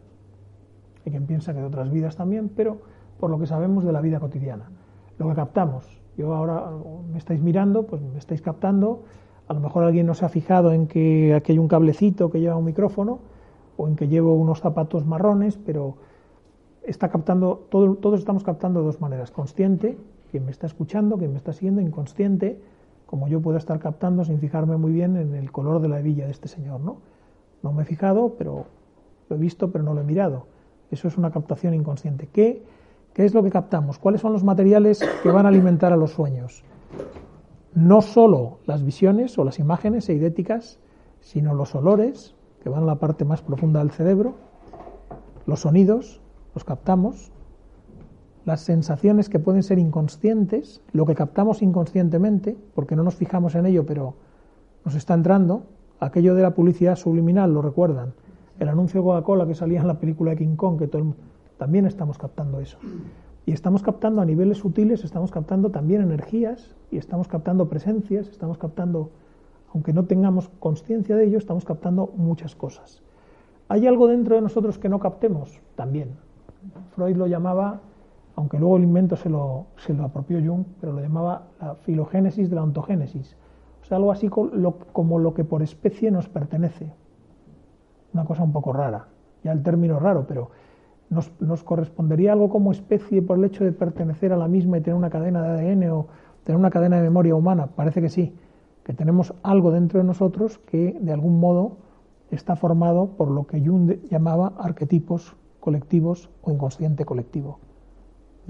[1.03, 2.77] Hay quien piensa que de otras vidas también, pero
[3.19, 4.69] por lo que sabemos de la vida cotidiana.
[5.17, 5.99] Lo que captamos.
[6.17, 6.69] Yo ahora
[7.11, 9.01] me estáis mirando, pues me estáis captando.
[9.47, 12.39] A lo mejor alguien no se ha fijado en que aquí hay un cablecito que
[12.39, 13.21] lleva un micrófono
[13.77, 15.95] o en que llevo unos zapatos marrones, pero
[16.83, 19.97] está captando, todo, todos estamos captando de dos maneras, consciente,
[20.29, 22.61] quien me está escuchando, quien me está siguiendo, inconsciente,
[23.11, 26.27] como yo puedo estar captando sin fijarme muy bien en el color de la hebilla
[26.27, 26.99] de este señor, ¿no?
[27.61, 28.67] No me he fijado, pero
[29.27, 30.47] lo he visto, pero no lo he mirado.
[30.91, 32.29] Eso es una captación inconsciente.
[32.31, 32.63] ¿Qué,
[33.13, 33.99] ¿Qué es lo que captamos?
[33.99, 36.63] ¿Cuáles son los materiales que van a alimentar a los sueños?
[37.75, 40.79] No solo las visiones o las imágenes eidéticas,
[41.19, 44.35] sino los olores, que van a la parte más profunda del cerebro,
[45.45, 46.21] los sonidos,
[46.55, 47.33] los captamos,
[48.45, 53.65] las sensaciones que pueden ser inconscientes, lo que captamos inconscientemente, porque no nos fijamos en
[53.65, 54.15] ello, pero
[54.85, 55.63] nos está entrando,
[55.99, 58.13] aquello de la publicidad subliminal, lo recuerdan,
[58.59, 60.89] el anuncio de Coca-Cola que salía en la película de King Kong, que
[61.57, 62.77] también estamos captando eso.
[63.45, 68.57] Y estamos captando a niveles sutiles, estamos captando también energías y estamos captando presencias, estamos
[68.57, 69.11] captando
[69.73, 73.01] aunque no tengamos conciencia de ello, estamos captando muchas cosas.
[73.69, 75.59] ¿Hay algo dentro de nosotros que no captemos?
[75.75, 76.17] También.
[76.93, 77.79] Freud lo llamaba,
[78.35, 82.49] aunque luego el invento se lo, se lo apropió Jung, pero lo llamaba la filogénesis
[82.49, 83.35] de la ontogénesis.
[83.81, 86.91] O sea, algo así como lo que por especie nos pertenece.
[88.13, 89.07] Una cosa un poco rara.
[89.43, 90.51] Ya el término raro, pero
[91.09, 94.81] nos, nos correspondería algo como especie por el hecho de pertenecer a la misma y
[94.81, 96.07] tener una cadena de ADN o
[96.43, 97.67] tener una cadena de memoria humana.
[97.67, 98.33] Parece que sí
[98.83, 101.77] que tenemos algo dentro de nosotros que de algún modo
[102.31, 107.59] está formado por lo que Jung llamaba arquetipos colectivos o inconsciente colectivo.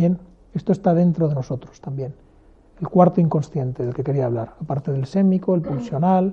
[0.01, 0.17] Bien,
[0.55, 2.15] esto está dentro de nosotros también.
[2.79, 6.31] El cuarto inconsciente del que quería hablar, aparte del sémico, el pulsional,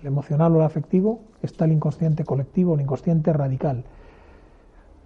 [0.00, 3.84] el emocional o el afectivo, está el inconsciente colectivo, el inconsciente radical.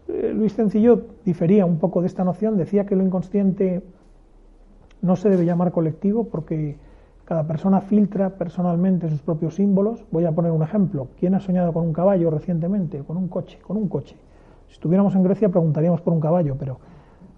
[0.08, 3.82] Eh, Luis Sencillo difería un poco de esta noción, decía que lo inconsciente
[5.02, 6.78] no se debe llamar colectivo porque
[7.26, 10.06] cada persona filtra personalmente sus propios símbolos.
[10.10, 11.08] Voy a poner un ejemplo.
[11.20, 13.00] ¿Quién ha soñado con un caballo recientemente?
[13.00, 14.16] Con un coche, con un coche.
[14.68, 16.78] Si estuviéramos en Grecia preguntaríamos por un caballo, pero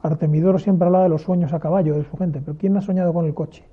[0.07, 2.41] Artemidoro siempre habla de los sueños a caballo de su gente.
[2.45, 3.65] Pero ¿quién ha soñado con el coche?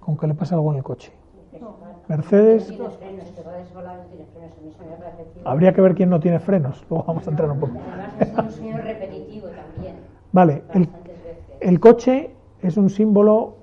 [0.00, 1.12] Con que le pase algo en el coche.
[2.08, 2.72] Mercedes.
[5.44, 6.84] Habría que ver quién no tiene frenos.
[6.88, 7.74] Luego vamos a entrar un poco.
[10.32, 10.88] Vale, el,
[11.60, 12.30] el coche
[12.62, 13.56] es un símbolo,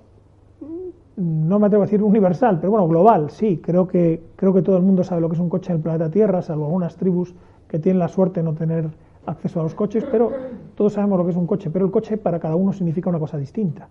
[1.16, 3.60] no me atrevo a decir universal, pero bueno, global, sí.
[3.64, 5.84] Creo que, creo que todo el mundo sabe lo que es un coche en el
[5.84, 7.36] planeta Tierra, salvo algunas tribus
[7.68, 8.90] que tienen la suerte de no tener
[9.26, 10.32] acceso a los coches, pero
[10.76, 11.70] todos sabemos lo que es un coche.
[11.70, 13.88] Pero el coche para cada uno significa una cosa distinta,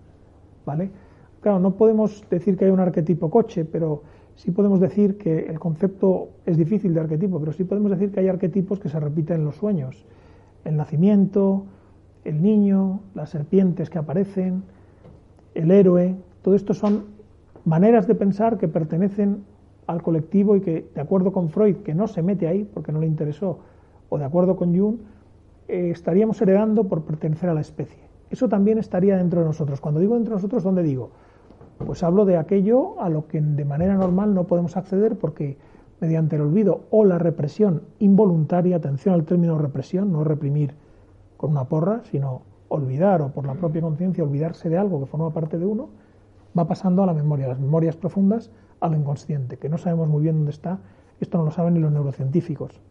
[0.64, 0.90] ¿vale?
[1.40, 4.02] Claro, no podemos decir que hay un arquetipo coche, pero
[4.36, 8.20] sí podemos decir que el concepto es difícil de arquetipo, pero sí podemos decir que
[8.20, 10.04] hay arquetipos que se repiten en los sueños.
[10.64, 11.64] El nacimiento,
[12.24, 14.62] el niño, las serpientes que aparecen,
[15.54, 17.04] el héroe, todo esto son
[17.64, 19.44] maneras de pensar que pertenecen
[19.86, 23.00] al colectivo y que, de acuerdo con Freud, que no se mete ahí porque no
[23.00, 23.58] le interesó,
[24.08, 24.96] o de acuerdo con Jung,
[25.72, 28.02] eh, estaríamos heredando por pertenecer a la especie.
[28.28, 29.80] Eso también estaría dentro de nosotros.
[29.80, 31.08] Cuando digo dentro de nosotros, ¿dónde digo?
[31.78, 35.56] Pues hablo de aquello a lo que de manera normal no podemos acceder porque
[35.98, 40.74] mediante el olvido o la represión involuntaria, atención al término represión, no reprimir
[41.38, 45.32] con una porra, sino olvidar o por la propia conciencia olvidarse de algo que forma
[45.32, 45.88] parte de uno,
[46.56, 50.22] va pasando a la memoria, las memorias profundas, a lo inconsciente, que no sabemos muy
[50.22, 50.80] bien dónde está,
[51.18, 52.82] esto no lo saben ni los neurocientíficos.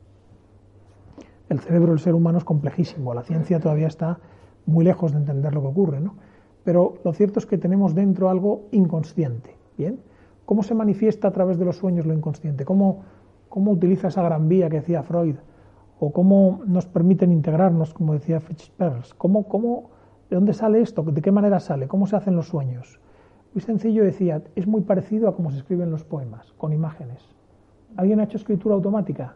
[1.51, 4.19] El cerebro del ser humano es complejísimo, la ciencia todavía está
[4.65, 6.15] muy lejos de entender lo que ocurre, ¿no?
[6.63, 9.99] Pero lo cierto es que tenemos dentro algo inconsciente, ¿bien?
[10.45, 12.63] ¿Cómo se manifiesta a través de los sueños lo inconsciente?
[12.63, 13.03] ¿Cómo,
[13.49, 15.35] cómo utiliza esa gran vía que decía Freud?
[15.99, 19.13] o cómo nos permiten integrarnos, como decía Fitzgerald.
[19.17, 19.91] ¿Cómo, cómo,
[20.29, 21.03] ¿De dónde sale esto?
[21.03, 21.89] ¿De qué manera sale?
[21.89, 23.01] ¿Cómo se hacen los sueños?
[23.53, 27.35] Muy sencillo decía, es muy parecido a cómo se escriben los poemas, con imágenes.
[27.97, 29.35] ¿Alguien ha hecho escritura automática?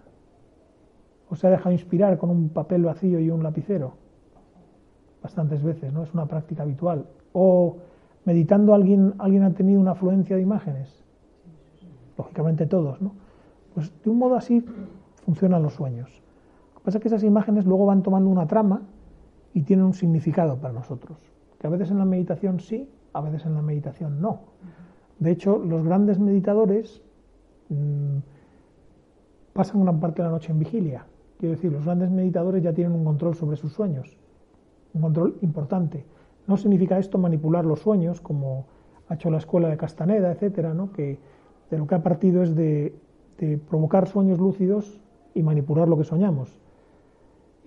[1.29, 3.93] ¿O se ha dejado inspirar con un papel vacío y un lapicero?
[5.21, 6.03] Bastantes veces, ¿no?
[6.03, 7.07] Es una práctica habitual.
[7.33, 7.77] ¿O
[8.25, 11.03] meditando alguien, alguien ha tenido una afluencia de imágenes?
[12.17, 13.13] Lógicamente todos, ¿no?
[13.73, 14.63] Pues de un modo así
[15.25, 16.21] funcionan los sueños
[16.85, 18.83] pasa es que esas imágenes luego van tomando una trama
[19.53, 21.17] y tienen un significado para nosotros.
[21.59, 24.41] Que a veces en la meditación sí, a veces en la meditación no.
[25.17, 27.01] De hecho, los grandes meditadores
[27.69, 28.19] mmm,
[29.53, 31.07] pasan gran parte de la noche en vigilia.
[31.39, 34.17] Quiero decir, los grandes meditadores ya tienen un control sobre sus sueños,
[34.93, 36.05] un control importante.
[36.47, 38.65] No significa esto manipular los sueños, como
[39.09, 40.91] ha hecho la escuela de Castaneda, etcétera, ¿no?
[40.91, 41.19] que
[41.69, 42.93] de lo que ha partido es de,
[43.69, 45.01] provocar sueños lúcidos
[45.33, 46.57] y manipular lo que soñamos.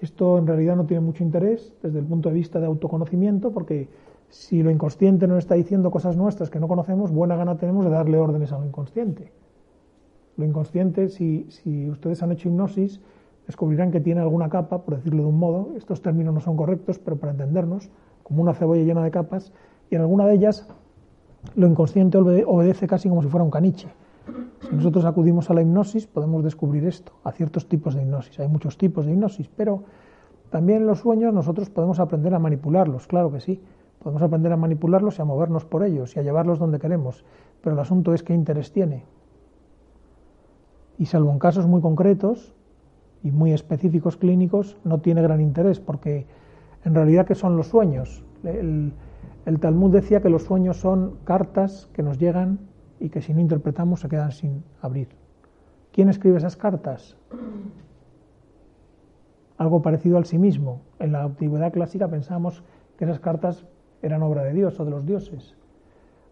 [0.01, 3.89] Esto en realidad no tiene mucho interés desde el punto de vista de autoconocimiento, porque
[4.31, 7.91] si lo inconsciente nos está diciendo cosas nuestras que no conocemos, buena gana tenemos de
[7.91, 9.31] darle órdenes a lo inconsciente.
[10.39, 13.01] Lo inconsciente, si ustedes han hecho hipnosis,
[13.49, 16.99] descubrirán que tiene alguna capa, por decirlo de un modo, estos términos no son correctos,
[16.99, 17.91] pero para entendernos,
[18.23, 19.53] como una cebolla llena de capas,
[19.91, 20.69] y en alguna de ellas
[21.57, 23.89] lo inconsciente obedece casi como si fuera un caniche.
[24.61, 28.39] Si nosotros acudimos a la hipnosis, podemos descubrir esto, a ciertos tipos de hipnosis.
[28.39, 29.85] Hay muchos tipos de hipnosis, pero
[30.51, 33.63] también los sueños nosotros podemos aprender a manipularlos, claro que sí.
[33.99, 37.25] Podemos aprender a manipularlos y a movernos por ellos y a llevarlos donde queremos.
[37.63, 39.05] Pero el asunto es qué interés tiene.
[40.99, 42.55] Y salvo en casos muy concretos
[43.23, 46.27] y muy específicos clínicos, no tiene gran interés, porque
[46.85, 48.25] en realidad, ¿qué son los sueños?
[48.45, 48.93] El,
[49.61, 52.59] Talmud decía que los sueños son cartas que nos llegan
[53.01, 55.09] y que si no interpretamos se quedan sin abrir.
[55.93, 57.17] ¿Quién escribe esas cartas?
[59.57, 60.83] Algo parecido al sí mismo.
[60.99, 62.63] En la antigüedad clásica pensamos
[62.97, 63.67] que esas cartas
[64.03, 65.57] eran obra de Dios o de los dioses.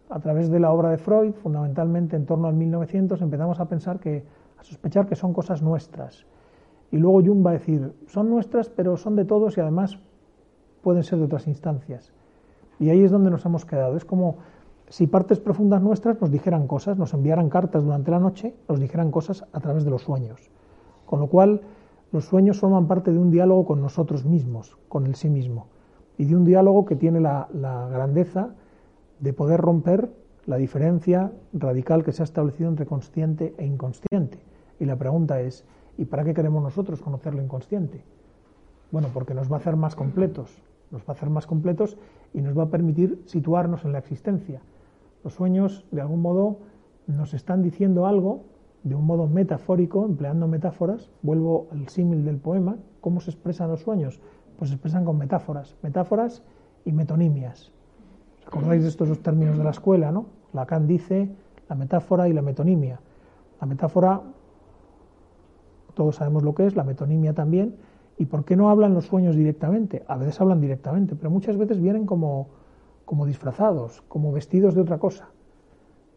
[0.09, 3.99] A través de la obra de Freud, fundamentalmente en torno al 1900, empezamos a pensar
[3.99, 4.25] que,
[4.59, 6.27] a sospechar que son cosas nuestras.
[6.91, 9.99] Y luego Jung va a decir, son nuestras, pero son de todos y además
[10.83, 12.13] pueden ser de otras instancias.
[12.79, 13.97] Y ahí es donde nos hemos quedado.
[13.97, 14.37] Es como
[14.89, 19.11] si partes profundas nuestras nos dijeran cosas, nos enviaran cartas durante la noche, nos dijeran
[19.11, 20.51] cosas a través de los sueños.
[21.07, 21.63] Con lo cual,
[22.13, 25.67] los sueños forman parte de un diálogo con nosotros mismos, con el sí mismo,
[26.19, 28.51] y de un diálogo que tiene la, la grandeza
[29.19, 30.11] de poder romper
[30.47, 34.39] la diferencia radical que se ha establecido entre consciente e inconsciente.
[34.79, 35.65] Y la pregunta es,
[35.99, 38.03] ¿y para qué queremos nosotros conocer lo inconsciente?
[38.91, 41.97] Bueno, porque nos va a hacer más completos, nos va a hacer más completos
[42.33, 44.61] y nos va a permitir situarnos en la existencia.
[45.25, 46.59] Los sueños, de algún modo,
[47.07, 48.45] nos están diciendo algo
[48.85, 53.81] de un modo metafórico, empleando metáforas, vuelvo al símil del poema, ¿cómo se expresan los
[53.81, 54.21] sueños?
[54.59, 56.43] Pues se expresan con metáforas, metáforas
[56.85, 57.73] y metonimias.
[58.43, 60.27] ¿Os acordáis de estos dos términos de la escuela, no?
[60.53, 61.29] Lacan dice
[61.69, 63.01] la metáfora y la metonimia.
[63.61, 64.23] La metáfora,
[65.97, 67.75] todos sabemos lo que es, la metonimia también.
[68.19, 70.05] ¿Y por qué no hablan los sueños directamente?
[70.07, 72.49] A veces hablan directamente, pero muchas veces vienen como,
[73.07, 75.31] como disfrazados, como vestidos de otra cosa.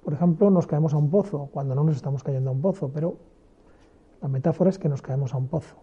[0.03, 2.91] Por ejemplo, nos caemos a un pozo, cuando no nos estamos cayendo a un pozo,
[2.93, 3.15] pero
[4.21, 5.75] la metáfora es que nos caemos a un pozo.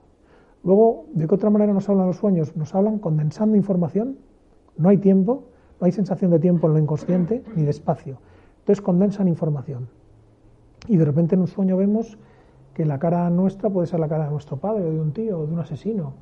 [0.62, 2.54] Luego, ¿de qué otra manera nos hablan los sueños?
[2.54, 4.18] Nos hablan condensando información,
[4.76, 5.44] no hay tiempo,
[5.80, 8.18] no hay sensación de tiempo en lo inconsciente ni de espacio.
[8.58, 9.88] Entonces condensan información.
[10.86, 12.18] Y de repente en un sueño vemos
[12.76, 15.40] que la cara nuestra puede ser la cara de nuestro padre o de un tío
[15.40, 16.12] o de un asesino.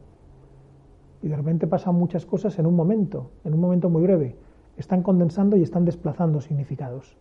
[1.21, 4.37] Y de repente pasan muchas cosas en un momento, en un momento muy breve.
[4.77, 7.17] Están condensando y están desplazando significados.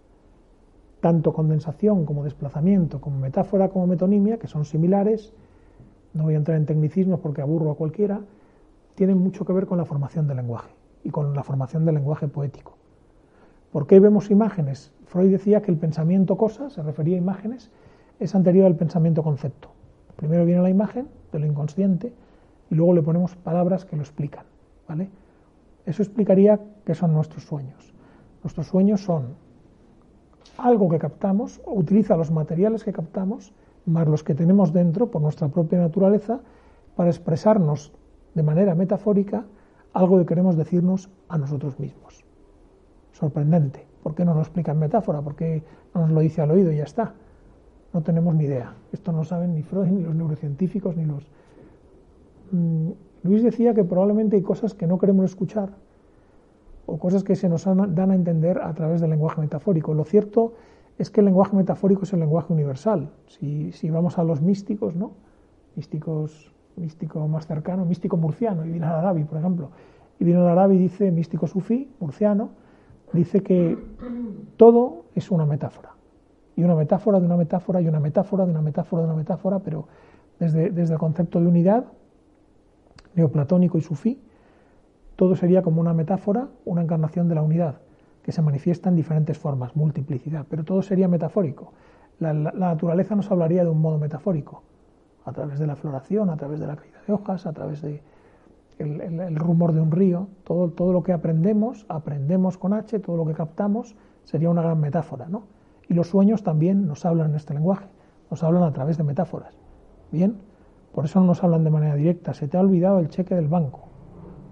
[1.00, 5.34] Tanto condensación como desplazamiento, como metáfora como metonimia, que son similares,
[6.13, 8.22] no voy a entrar en tecnicismos porque aburro a cualquiera,
[8.93, 10.69] tienen mucho que ver con la formación del lenguaje
[11.04, 12.74] y con la formación del lenguaje poético.
[13.72, 14.93] ¿Por qué vemos imágenes?
[15.08, 17.72] Freud decía que el pensamiento cosa, se refería a imágenes,
[18.19, 19.69] es anterior al pensamiento concepto.
[20.15, 22.13] Primero viene la imagen de lo inconsciente
[22.69, 24.45] y luego le ponemos palabras que lo explican.
[24.88, 25.10] ¿vale?
[25.86, 27.93] Eso explicaría qué son nuestros sueños.
[28.43, 29.36] Nuestros sueños son
[30.58, 33.54] algo que captamos, utiliza los materiales que captamos,
[33.86, 36.39] más los que tenemos dentro por nuestra propia naturaleza,
[36.95, 37.91] para expresarnos
[38.34, 39.45] de manera metafórica
[39.93, 42.23] algo que queremos decirnos a nosotros mismos.
[43.12, 43.86] Sorprendente.
[44.02, 45.21] ¿Por qué no lo explica en metáfora?
[45.21, 47.13] ¿Por qué no nos lo dice al oído y ya está?
[47.94, 48.74] No tenemos ni idea.
[48.92, 51.28] Esto no saben ni Freud, ni los neurocientíficos, ni los...
[52.52, 52.90] Mm,
[53.24, 55.70] Luis decía que probablemente hay cosas que no queremos escuchar
[56.86, 59.94] o cosas que se nos dan a entender a través del lenguaje metafórico.
[59.94, 60.54] Lo cierto
[60.98, 63.12] es que el lenguaje metafórico es el lenguaje universal.
[63.28, 65.12] Si, si vamos a los místicos, ¿no?
[65.76, 69.70] Místicos místico más cercano, místico murciano, Ibn al-Arabi, por ejemplo.
[70.20, 72.50] Ibn al-Arabi dice, místico sufí, murciano,
[73.14, 73.78] dice que
[74.58, 75.92] todo es una metáfora.
[76.56, 79.60] Y una metáfora de una metáfora y una metáfora de una metáfora de una metáfora,
[79.60, 79.88] pero
[80.39, 81.86] desde, desde el concepto de unidad,
[83.16, 84.22] neoplatónico y sufí,
[85.16, 87.76] todo sería como una metáfora, una encarnación de la unidad,
[88.24, 91.74] que se manifiesta en diferentes formas, multiplicidad, pero todo sería metafórico.
[92.20, 94.63] la naturaleza nos hablaría de un modo metafórico
[95.26, 98.02] a través de la floración, a través de la caída de hojas, a través de
[98.80, 103.26] el, rumor de un río, todo, todo lo que aprendemos, aprendemos con H, todo lo
[103.26, 105.44] que captamos sería una gran metáfora, ¿no?
[105.89, 107.86] Y los sueños también nos hablan en este lenguaje,
[108.32, 109.54] nos hablan a través de metáforas.
[110.12, 110.38] Bien,
[110.93, 112.34] por eso no nos hablan de manera directa.
[112.34, 113.82] Se te ha olvidado el cheque del banco.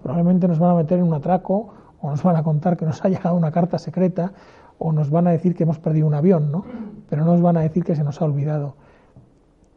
[0.02, 3.04] Probablemente nos van a meter en un atraco o nos van a contar que nos
[3.04, 4.32] ha llegado una carta secreta
[4.78, 6.64] o nos van a decir que hemos perdido un avión, ¿no?
[7.08, 8.74] Pero no nos van a decir que se nos ha olvidado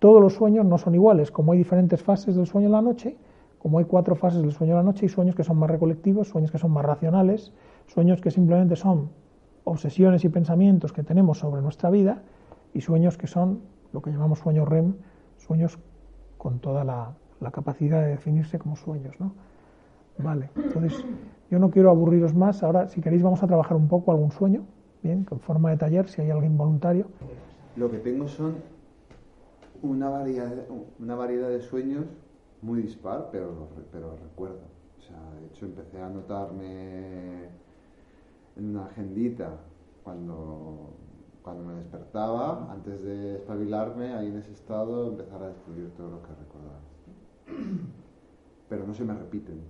[0.05, 3.17] todos los sueños no son iguales, como hay diferentes fases del sueño en la noche,
[3.57, 6.27] como hay cuatro fases del sueño en la noche, y sueños que son más recolectivos,
[6.27, 7.51] sueños que son más racionales,
[7.87, 9.09] sueños que simplemente son
[9.65, 12.23] obsesiones y pensamientos que tenemos sobre nuestra vida,
[12.73, 13.61] y sueños que son
[13.93, 14.95] lo que llamamos sueños REM,
[15.37, 15.79] sueños
[16.37, 17.15] con toda la,
[17.51, 19.15] capacidad de definirse como sueños.
[19.19, 19.33] ¿no?
[20.17, 21.05] Vale, entonces
[21.51, 24.65] yo no quiero aburriros más, ahora si queréis vamos a trabajar un poco algún sueño,
[25.03, 27.07] bien, con forma de taller, si hay alguien voluntario.
[27.75, 28.55] Lo que tengo son
[29.81, 30.51] una variedad,
[30.99, 32.05] una variedad de sueños
[32.61, 34.61] muy dispar, pero, pero recuerdo.
[34.97, 37.49] O sea, de hecho empecé a notarme
[38.55, 39.59] en una agendita
[40.03, 40.93] cuando,
[41.41, 46.21] cuando me despertaba, antes de espabilarme, ahí en ese estado, empezar a descubrir todo lo
[46.21, 46.79] que recordaba.
[48.69, 49.61] Pero no se me repiten.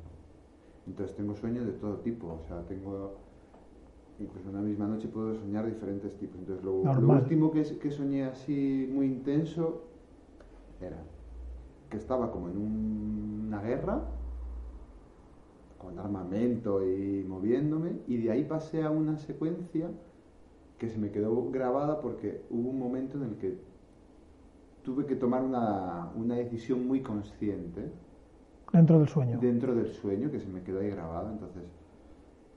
[0.88, 3.15] Entonces tengo sueños de todo tipo, o sea, tengo
[4.19, 6.39] incluso una misma noche puedo soñar diferentes tipos.
[6.39, 9.82] Entonces, lo, último que, que, soñé así muy intenso
[10.80, 10.98] era
[11.89, 12.58] que estaba como en
[13.48, 14.02] una guerra,
[15.78, 19.90] con armamento y moviéndome, y de ahí pasé a una secuencia
[20.78, 23.58] que se me quedó grabada porque hubo un momento en el que
[24.84, 27.92] tuve que tomar una, una decisión muy consciente.
[28.72, 29.40] Dentro del sueño.
[29.40, 31.32] Dentro del sueño, que se me quedó ahí grabada.
[31.32, 31.64] Entonces,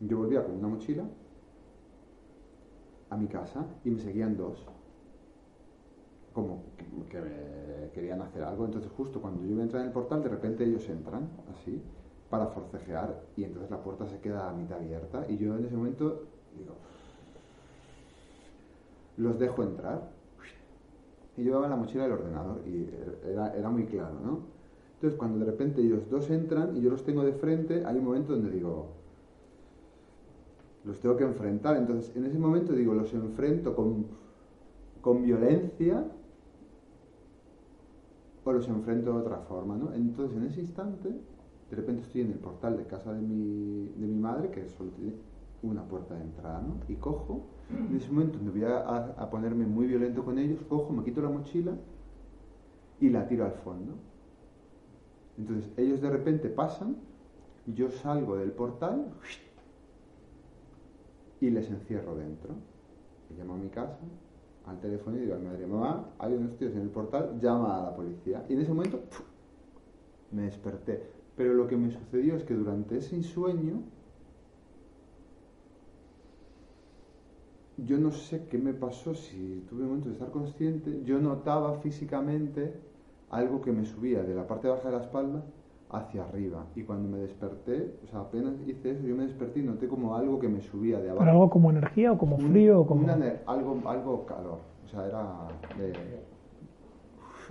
[0.00, 1.04] yo volvía con una mochila
[3.11, 4.66] a mi casa y me seguían dos
[6.38, 6.62] como
[7.11, 8.64] que, querían hacer algo.
[8.64, 11.83] Entonces justo cuando yo entrar en el portal, de repente ellos entran así
[12.30, 15.76] para forcejear y entonces la puerta se queda a mitad abierta y yo en ese
[15.76, 16.24] momento
[16.56, 16.74] digo,
[19.16, 20.16] los dejo entrar.
[21.36, 22.90] Y llevaba la mochila el ordenador y
[23.24, 24.40] era, era muy claro, ¿no?
[24.94, 28.04] Entonces cuando de repente ellos dos entran y yo los tengo de frente, hay un
[28.04, 28.88] momento donde digo,
[30.84, 31.76] los tengo que enfrentar.
[31.76, 34.06] Entonces en ese momento digo, los enfrento con,
[35.00, 36.04] con violencia
[38.48, 39.92] o los enfrento de otra forma, ¿no?
[39.92, 41.10] Entonces, en ese instante,
[41.70, 44.90] de repente estoy en el portal de casa de mi, de mi madre, que solo
[44.92, 45.12] tiene
[45.62, 46.76] una puerta de entrada, ¿no?
[46.88, 50.92] Y cojo, en ese momento me voy a, a- ponerme muy violento con ellos, cojo,
[50.92, 51.72] me quito la mochila
[53.00, 53.92] y la tiro al fondo.
[55.38, 56.96] Entonces, ellos de repente pasan,
[57.66, 59.07] yo salgo del portal
[61.40, 62.54] y les encierro dentro.
[63.31, 63.98] Y llamo a mi casa,
[64.66, 67.78] al teléfono y digo a mi madre, mamá, hay unos tíos en el portal, llama
[67.78, 68.44] a la policía.
[68.48, 69.00] Y en ese momento
[70.31, 71.17] me desperté.
[71.38, 73.81] Pero lo que me sucedió es que durante ese sueño,
[77.77, 81.74] yo no sé qué me pasó, si tuve un momento de estar consciente, yo notaba
[81.74, 82.74] físicamente
[83.31, 85.44] algo que me subía de la parte baja de la espalda
[85.90, 86.66] hacia arriba.
[86.74, 90.16] Y cuando me desperté, o sea, apenas hice eso, yo me desperté y noté como
[90.16, 91.20] algo que me subía de abajo.
[91.24, 93.05] ¿Pero algo como energía o como Un- frío o como...?
[93.05, 94.59] una algo, algo calor.
[94.85, 95.22] O sea, era
[95.79, 95.92] de,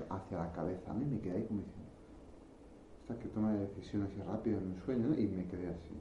[0.09, 0.93] hacia la cabeza.
[0.93, 1.01] ¿no?
[1.03, 1.61] Y me quedé ahí como
[3.15, 5.13] que toma decisiones así rápido en un sueño, ¿no?
[5.19, 5.95] y me quedé así.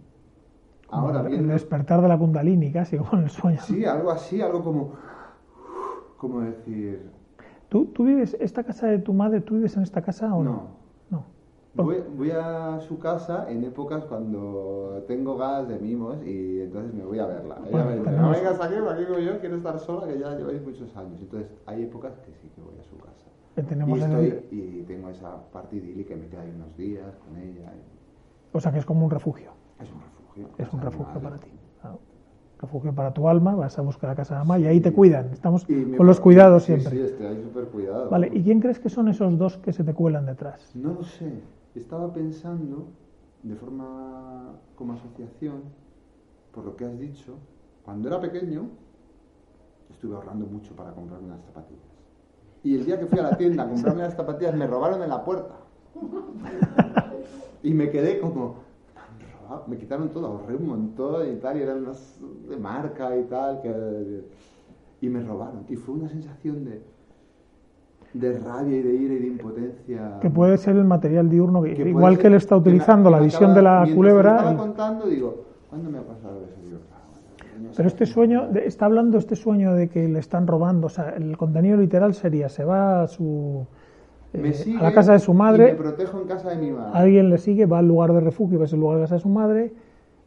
[0.88, 3.60] Ahora bien, el despertar de la kundalini casi, como en el sueño.
[3.60, 4.92] sí, algo así, algo como,
[6.16, 7.10] como decir,
[7.68, 10.52] ¿Tú, ¿Tú vives, esta casa de tu madre, tú vives en esta casa o no?
[11.10, 11.24] no.
[11.74, 17.04] Voy, voy a su casa en épocas cuando tengo ganas de mimos y entonces me
[17.04, 17.56] voy a verla.
[17.62, 20.36] Ella Bueno, me dice, tenemos- no vengas aquí, aquí yo, quiero estar sola, que ya
[20.36, 21.20] lleváis muchos años.
[21.20, 23.26] Entonces hay épocas que sí que voy a su casa.
[23.56, 27.16] Que tenemos y, el- estoy, y tengo esa parte idílica me queda ahí unos días
[27.16, 27.72] con ella.
[27.74, 29.50] y O sea que es como un refugio.
[29.80, 30.48] es un refugio.
[30.58, 31.48] Es un refugio para ti.
[31.80, 31.98] Claro.
[32.58, 35.30] Refugio para tu alma, vas a buscar la casa de mamá y ahí te cuidan.
[35.32, 35.66] Estamos
[35.96, 36.90] con los cuidados sí, siempre.
[36.90, 38.10] Sí, estoy ahí súper cuidado.
[38.10, 40.70] Vale, ¿y quién crees que son esos dos que se te cuelan detrás?
[40.74, 41.40] No lo sé.
[41.74, 42.88] Estaba pensando,
[43.42, 45.62] de forma como asociación,
[46.52, 47.38] por lo que has dicho,
[47.84, 48.68] cuando era pequeño,
[49.90, 51.95] estuve ahorrando mucho para comprarme unas zapatillas.
[52.66, 55.08] Y el día que fui a la tienda a comprarme las zapatillas, me robaron en
[55.08, 55.54] la puerta.
[57.62, 58.56] Y me quedé como,
[58.92, 59.64] "Me han robado".
[59.68, 63.62] me quitaron todo, ahorré un montón y tal, y eran unas de marca y tal,
[63.62, 64.24] que...
[65.00, 65.64] y me robaron.
[65.68, 66.82] Y fue una sensación de,
[68.14, 70.18] de rabia y de ira y de impotencia.
[70.20, 73.18] Que puede ser el material diurno, que, igual ser que él está me- utilizando la
[73.18, 74.30] me visión acaba- de la me culebra.
[74.38, 76.78] estaba y- contando, digo, ¿cuándo me ha pasado eso?
[77.58, 80.86] Digo, "Ah, bueno, Pero este sueño, está hablando este sueño de que le están robando,
[80.86, 83.66] o sea, el contenido literal sería, se va a su
[84.32, 86.56] eh, me sigue a la casa de su Y me madre, protejo en casa de
[86.58, 86.90] mi madre.
[86.98, 89.20] alguien le sigue, va al lugar de refugio, que es el lugar de casa de
[89.22, 89.72] su madre,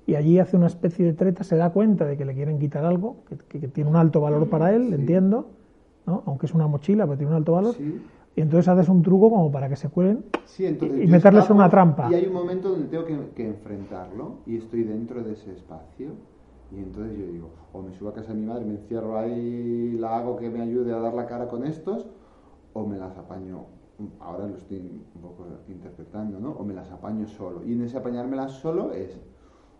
[0.07, 2.85] y allí hace una especie de treta, se da cuenta de que le quieren quitar
[2.85, 4.93] algo, que, que- que tiene un alto valor para él, Sí.
[4.95, 5.49] entiendo,
[6.07, 6.23] ¿no?
[6.25, 8.01] aunque es una mochila, pero tiene un alto valor, Sí,
[8.35, 11.69] y entonces haces un truco como para que se cuelen sí, y meterles en una
[11.69, 12.09] trampa.
[12.09, 16.07] Y hay un momento donde tengo que, que enfrentarlo y estoy dentro de ese espacio.
[16.71, 19.97] Y entonces yo digo, o me subo a casa de mi madre, me encierro ahí,
[19.99, 22.07] la hago que me ayude a dar la cara con estos,
[22.73, 23.65] o me las apaño,
[24.19, 26.51] ahora lo estoy un poco interpretando, ¿no?
[26.51, 27.63] O me las apaño solo.
[27.65, 29.19] Y en ese apañármelas solo es,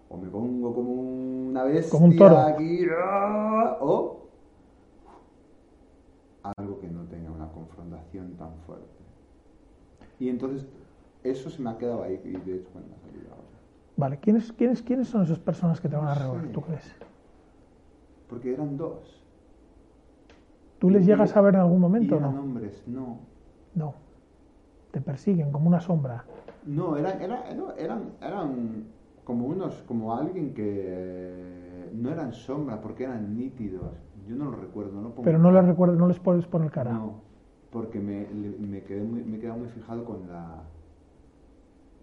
[0.10, 2.38] o me pongo como una bestia Como un toro.
[2.38, 3.78] aquí, ¡ah!
[3.82, 4.18] o
[6.58, 8.88] algo que no tenga una confrontación tan fuerte.
[10.20, 10.66] Y entonces
[11.24, 13.39] eso se me ha quedado ahí y de hecho bueno, me ha salido.
[14.00, 16.96] Vale, ¿quiénes, quiénes, ¿quiénes son esas personas que te van a robar, tú crees?
[18.30, 19.22] Porque eran dos.
[20.80, 22.42] ¿Tú les llegas a ver en algún momento eran no?
[22.42, 23.20] hombres, no.
[23.76, 23.94] No.
[24.92, 26.24] Te persiguen como una sombra.
[26.66, 28.84] No, eran, eran, eran, eran, eran
[29.26, 33.92] como unos, como alguien que no eran sombras porque eran nítidos.
[34.30, 36.72] Yo no lo recuerdo, no lo pongo Pero no les recuerdo, no les puedes poner
[36.72, 36.94] cara.
[36.94, 37.16] No,
[37.70, 38.28] porque me,
[38.60, 40.64] me, quedé muy, me he quedado muy fijado con la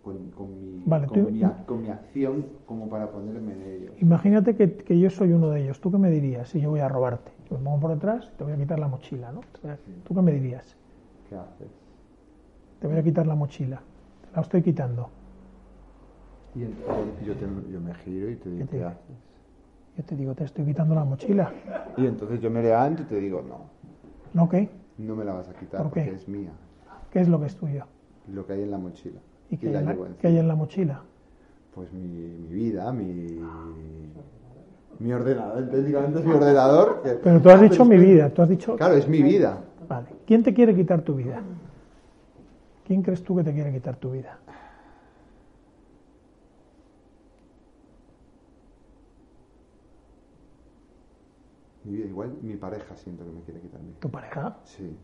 [0.06, 3.92] con, con mi, Vale, con, tú- mi, con mi acción como para ponerme en ellos.
[4.00, 5.80] Imagínate que, que yo soy uno de ellos.
[5.80, 7.32] ¿Tú qué me dirías si yo voy a robarte?
[7.50, 9.40] Yo me pongo por detrás y te voy a quitar la mochila, ¿no?
[10.04, 10.76] ¿Tú qué me dirías?
[11.28, 11.68] ¿Qué haces?
[12.80, 13.82] Te voy a quitar la mochila.
[14.30, 15.10] Te la estoy quitando.
[16.54, 19.16] Y entonces yo, te- yo me giro y te digo, ¿Qué te ¿qué haces?
[19.96, 21.52] Yo te digo, te estoy quitando la mochila.
[21.96, 23.58] Y entonces yo me levanto y te digo, no,
[24.34, 24.68] ¿No qué?
[24.98, 26.04] no me la vas a quitar ¿Por qué?
[26.04, 26.52] porque es mía.
[27.10, 27.86] ¿Qué es lo que es tuyo?
[28.32, 29.20] Lo que hay en la mochila.
[29.50, 30.08] ¿Y qué, hay, la, encima.
[30.22, 31.02] hay en la mochila?
[31.74, 33.40] Pues mi, mi vida, mi,
[34.98, 35.68] mi ordenador.
[35.70, 37.02] Técnicamente es mi ordenador.
[37.02, 38.30] que- Pero tú has Ah, dicho mi que- vida.
[38.30, 38.76] Tú has dicho...
[38.76, 39.62] Claro, es mi vida.
[39.88, 40.06] Vale.
[40.26, 41.40] ¿Quién te quiere quitar tu vida?
[42.84, 44.38] ¿Quién crees tú que te quiere quitar tu vida?
[51.84, 54.00] Mi vida, igual mi pareja siento que me quiere quitar mi vida.
[54.00, 54.56] ¿Tu pareja?
[54.64, 54.96] Sí.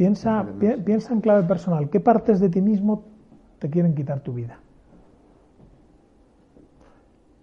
[0.00, 1.90] Piensa, pi- piensa en clave personal.
[1.90, 3.02] ¿Qué partes de ti mismo
[3.58, 4.58] te quieren quitar tu vida?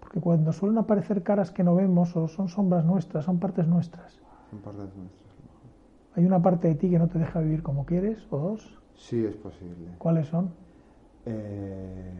[0.00, 4.18] Porque cuando suelen aparecer caras que no vemos o son sombras nuestras, son partes nuestras.
[4.50, 5.34] Son partes nuestras.
[6.16, 8.76] ¿Hay una parte de ti que no te deja vivir como quieres o dos?
[8.96, 9.92] Sí, es posible.
[9.98, 10.50] ¿Cuáles son?
[11.26, 12.12] Eh,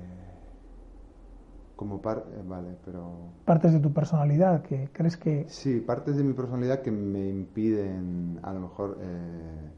[1.74, 2.18] como par...
[2.18, 3.11] eh, vale, pero...
[3.45, 5.47] Partes de tu personalidad que crees que...
[5.49, 9.70] Sí, partes de mi personalidad que me impiden a lo mejor eh,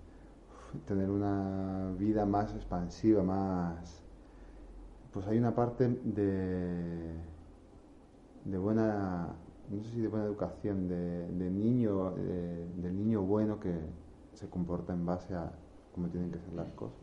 [0.87, 4.03] tener una vida más expansiva, más...
[5.13, 7.15] Pues hay una parte de,
[8.45, 9.29] de buena,
[9.71, 13.75] no sé si de buena educación, de, de niño, de, del niño bueno que
[14.35, 15.51] se comporta en base a
[15.95, 17.01] cómo tienen que ser las cosas.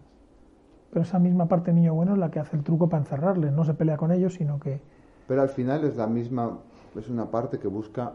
[0.90, 3.52] Pero esa misma parte niño bueno es la que hace el truco para encerrarles.
[3.52, 4.80] No se pelea con ellos, sino que...
[5.28, 6.60] Pero al final es la misma,
[6.96, 8.14] es una parte que busca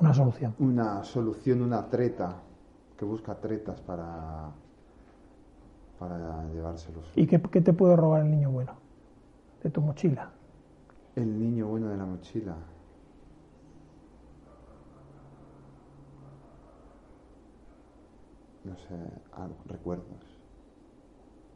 [0.00, 0.56] Una solución.
[0.58, 2.34] una solución, una treta,
[3.02, 4.52] que busca tretas para,
[5.98, 7.04] para llevárselos.
[7.16, 8.74] ¿Y qué, qué te puede robar el niño bueno?
[9.60, 10.30] De tu mochila.
[11.16, 12.54] El niño bueno de la mochila.
[18.62, 18.94] No sé,
[19.32, 20.06] algo- recuerdos.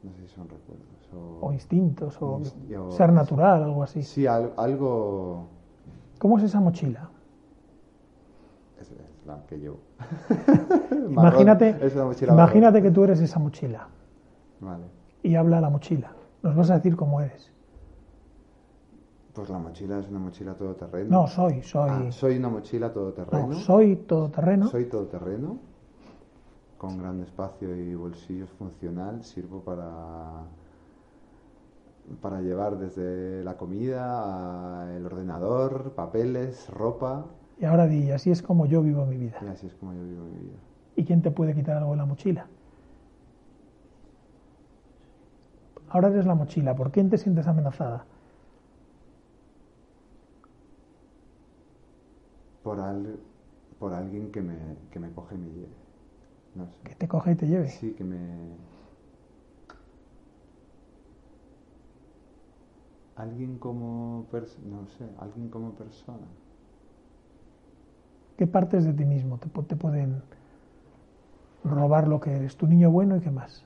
[0.02, 0.84] No sé si son recuerdos.
[1.14, 4.02] O, O instintos, o Inst- o- ser natural, algo así.
[4.02, 5.46] Sí, al- algo.
[6.18, 7.08] ¿Cómo es esa mochila?
[9.48, 9.78] Que llevo.
[11.10, 11.76] Imagínate,
[12.28, 13.88] imagínate que tú eres esa mochila.
[14.60, 14.84] Vale.
[15.22, 16.12] y habla la mochila.
[16.42, 17.52] Nos vas a decir cómo eres.
[19.34, 21.10] Pues la mochila es una mochila todoterreno.
[21.10, 21.90] No, soy, soy.
[21.90, 23.48] Ah, soy una mochila todoterreno.
[23.48, 24.68] no, soy todoterreno.
[24.68, 25.58] Soy todoterreno,
[26.78, 29.22] con gran espacio y bolsillos funcional.
[29.24, 30.44] Sirvo para,
[32.22, 37.26] para llevar desde la comida, el ordenador, papeles, ropa.
[37.58, 39.38] Y ahora di, así es como yo vivo mi vida.
[39.40, 40.58] Y así es como yo vivo mi vida.
[40.96, 42.48] ¿Y quién te puede quitar algo de la mochila?
[45.88, 46.76] Ahora eres la mochila.
[46.76, 48.06] ¿Por quién te sientes amenazada?
[52.62, 53.18] Por, al-
[53.78, 54.56] por alguien que me,
[54.90, 55.76] que me coge y me lleve.
[56.54, 56.78] No sé.
[56.84, 57.68] Que te coge y te lleve.
[57.68, 58.56] Sí, que me...
[63.16, 64.28] Alguien como...
[64.64, 66.28] no sé, alguien como persona.
[68.36, 70.22] ¿Qué partes de ti mismo te, te pueden
[71.64, 72.56] robar lo que eres?
[72.56, 73.64] Tu niño bueno y qué más.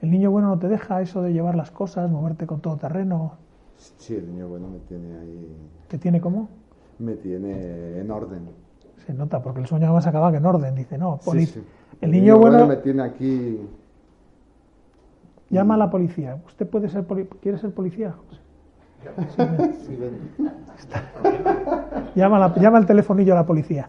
[0.00, 3.32] El niño bueno no te deja eso de llevar las cosas, moverte con todo terreno.
[3.98, 5.48] Sí, el niño bueno me tiene ahí...
[5.88, 6.48] ¿Te tiene como?
[6.98, 8.40] Me tiene en orden.
[9.06, 10.74] Se nota, porque el sueño además acaba que en orden.
[10.74, 11.48] Dice, no, Sí,
[12.00, 13.58] el niño bueno me tiene aquí...
[15.50, 16.38] llama a la policía.
[16.46, 18.14] ¿Usted puede ser poli- quiere ser policía?
[19.86, 19.98] Sí.
[22.14, 23.88] Llama, la- llama al telefonillo a la policía.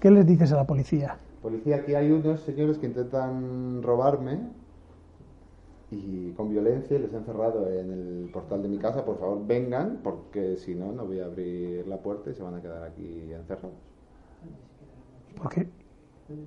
[0.00, 1.16] ¿Qué les dices a la policía?
[1.42, 4.40] Policía, aquí hay unos señores que intentan robarme
[5.90, 9.04] y con violencia les he encerrado en el portal de mi casa.
[9.04, 12.54] Por favor, vengan, porque si no, no voy a abrir la puerta y se van
[12.56, 13.76] a quedar aquí encerrados.
[15.40, 15.68] Porque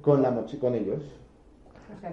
[0.01, 1.01] Con, la mochi- con ellos.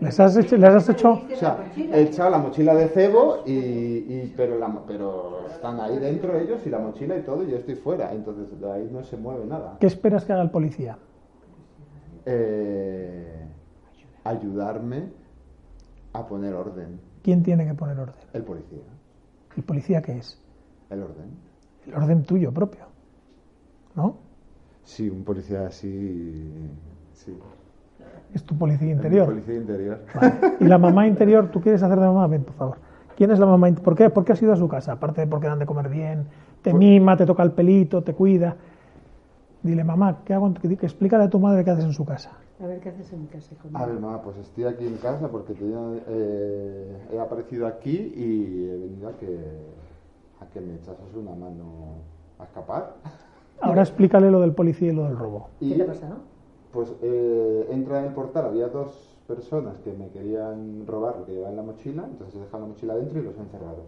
[0.01, 3.53] Les has hecho, les has hecho O sea, he echado la mochila de cebo, y,
[3.53, 7.57] y- pero, la, pero están ahí dentro ellos y la mochila y todo, y yo
[7.57, 8.12] estoy fuera.
[8.12, 9.76] Entonces de ahí no se mueve nada.
[9.81, 10.99] ¿Qué esperas que haga el policía?
[12.26, 13.47] Eh,
[14.24, 15.05] ayudarme
[16.12, 17.01] a poner orden.
[17.22, 18.14] ¿Quién tiene que poner orden?
[18.33, 18.79] El policía.
[19.57, 20.39] ¿El policía qué es?
[20.91, 21.31] El orden.
[21.87, 22.85] El orden tuyo propio.
[23.95, 24.16] ¿No?
[24.85, 26.70] Sí, un policía así.
[27.14, 27.37] Sí.
[28.35, 29.26] Es tu policía interior.
[29.26, 30.01] policía interior.
[30.14, 30.35] Vale.
[30.61, 32.26] Y la mamá interior, ¿tú quieres hacer de mamá?
[32.26, 32.76] Ven, por favor.
[33.16, 33.68] ¿Quién es la mamá?
[33.72, 34.11] ¿Por qué?
[34.11, 34.93] ¿Por qué has ido a su casa?
[34.93, 36.26] Aparte de porque dan de comer bien,
[36.62, 38.55] te Por- mima, te toca el pelito, te cuida.
[39.62, 40.47] Dile, mamá, ¿qué hago?
[40.47, 42.31] en tu- que explícale a tu madre qué haces en su casa.
[42.62, 44.97] A ver qué haces en mi casa, hijo A ver, mamá, pues estoy aquí en
[44.97, 49.39] casa porque tenía, eh, he aparecido aquí y he venido a que,
[50.41, 51.97] a que me echases una mano
[52.39, 52.95] a escapar.
[53.61, 55.49] Ahora explícale lo del policía y lo del robo.
[55.61, 56.16] Y ¿Qué te ha pasado?
[56.79, 58.93] Pues eh, entra en el portal, había dos
[59.26, 62.68] personas que me querían robar lo que llevaba en la mochila, entonces he dejado la
[62.68, 63.79] mochila dentro y los he encerrado.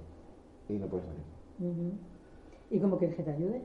[0.69, 1.93] Y no puedes salir.
[2.69, 3.63] ¿Y cómo quieres que te ayude?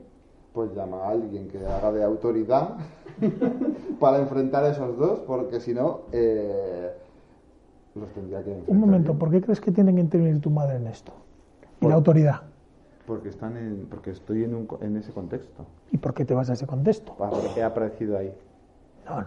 [0.52, 2.76] Pues llama a alguien que haga de autoridad
[3.98, 6.92] para enfrentar a esos dos, porque si no, eh,
[7.96, 8.76] los tendría que enfrentar.
[8.76, 9.18] Un momento.
[9.18, 11.12] ¿por qué crees que tiene que intervenir tu madre en esto?
[11.78, 12.42] Y Por- la autoridad.
[13.08, 15.66] Porque, están en, porque estoy en, un en ese contexto.
[15.90, 17.16] ¿Y por qué te vas a ese contexto?
[17.18, 18.32] Porque he aparecido ahí.
[19.08, 19.24] No, no.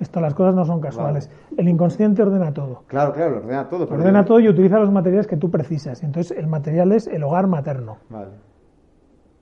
[0.00, 1.30] Esto, las cosas no son casuales.
[1.56, 2.82] El inconsciente ordena todo.
[2.86, 3.86] Claro, claro, lo ordena todo.
[3.86, 6.02] pero Ordena yo- todo y utiliza los materiales que tú precisas.
[6.02, 7.96] Entonces, el material es el hogar materno.
[8.10, 8.30] Vale.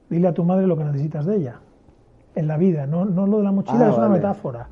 [0.09, 1.61] Dile a tu madre lo que necesitas de ella.
[2.35, 4.69] En la vida, no, no lo de la mochila, Ah, es una metáfora.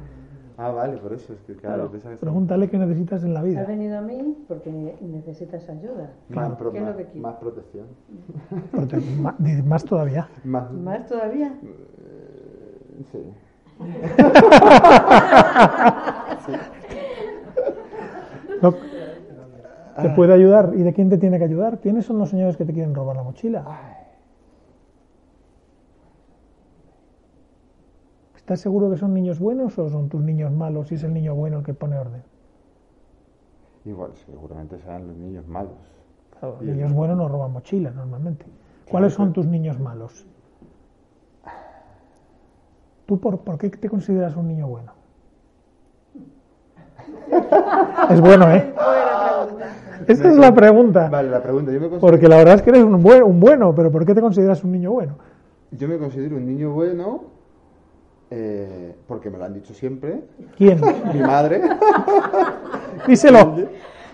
[0.57, 3.47] Ah, vale, por eso es que, claro, Claro, que pregúntale qué necesitas en la Has
[3.47, 3.65] vida.
[3.65, 6.11] venido a mí porque necesitas ayuda.
[6.31, 7.23] más, pro- ¿Qué es lo más- que quieres?
[7.23, 7.87] más protección.
[8.73, 9.01] Prote-
[9.39, 10.29] di- Más todavía.
[10.45, 11.53] Más, ¿Más todavía?
[11.63, 13.19] eh, sí.
[18.61, 18.75] No,
[20.03, 20.73] ¿Te puede ayudar?
[20.77, 21.81] ¿Y de quién te tiene que ayudar?
[21.81, 23.65] ¿Quiénes son los señores que te quieren robar la mochila?
[28.37, 31.35] ¿Estás seguro que son niños buenos o son tus niños malos y es el niño
[31.35, 32.23] bueno el que pone orden?
[33.85, 35.75] Igual, seguramente serán los niños malos.
[36.39, 38.47] Claro, los niños buenos no roban mochilas normalmente.
[38.89, 40.27] ¿Cuáles son tus niños malos?
[43.09, 44.93] ¿Tú por, por qué te consideras un niño bueno?
[48.11, 48.75] Es bueno, ¿eh?
[50.07, 51.09] Esa es la pregunta.
[51.09, 51.73] Vale, la pregunta.
[51.73, 54.05] Yo me, considero, Porque la verdad es que eres un, buen, un bueno, pero ¿por
[54.05, 55.15] qué te consideras un niño bueno?
[55.71, 57.25] yo me considero un niño bueno
[58.31, 60.25] eh, porque me lo han dicho siempre.
[60.59, 60.79] ¿Quién?
[61.15, 61.63] Mi madre.
[63.07, 63.55] Díselo.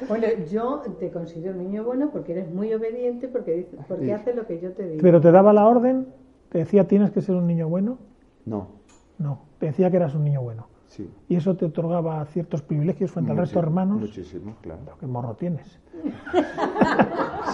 [0.09, 4.11] Bueno, yo te considero un niño bueno porque eres muy obediente, porque, dices- porque Sí.
[4.13, 5.03] haces lo que yo te digo.
[5.03, 6.07] ¿Pero te daba la orden?
[6.51, 7.99] ¿Te decía tienes que ser un niño bueno?
[8.47, 8.69] No,
[9.19, 10.67] No, te decía que eras un niño bueno.
[10.89, 11.11] sí.
[11.29, 14.01] Y eso te otorgaba ciertos privilegios frente al resto de hermanos.
[14.01, 14.83] Muchísimo, claro.
[15.01, 15.81] ¿Qué morro tienes?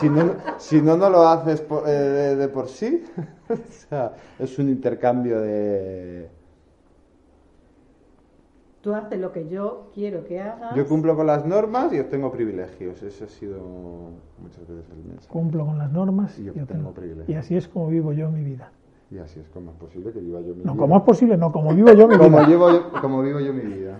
[0.00, 3.04] Si no, si no, no lo haces por- eh, de, de por sí.
[3.50, 3.56] o
[3.88, 6.30] sea, es un intercambio de...
[8.80, 10.74] Tú haces lo que yo quiero que hagas.
[10.74, 13.02] Yo cumplo con las normas y obtengo privilegios.
[13.02, 13.58] Ese ha sido
[14.40, 15.28] muchas veces el mensaje.
[15.28, 17.28] Cumplo con las normas Y yo yo tengo tengo- privilegios.
[17.28, 18.72] y así es como vivo yo mi vida.
[19.10, 20.80] Y así es como es posible que viva yo mi No, vida.
[20.82, 22.46] como es posible, no, como vivo yo mi Como vida.
[22.48, 23.98] llevo yo- como vivo yo mi vida.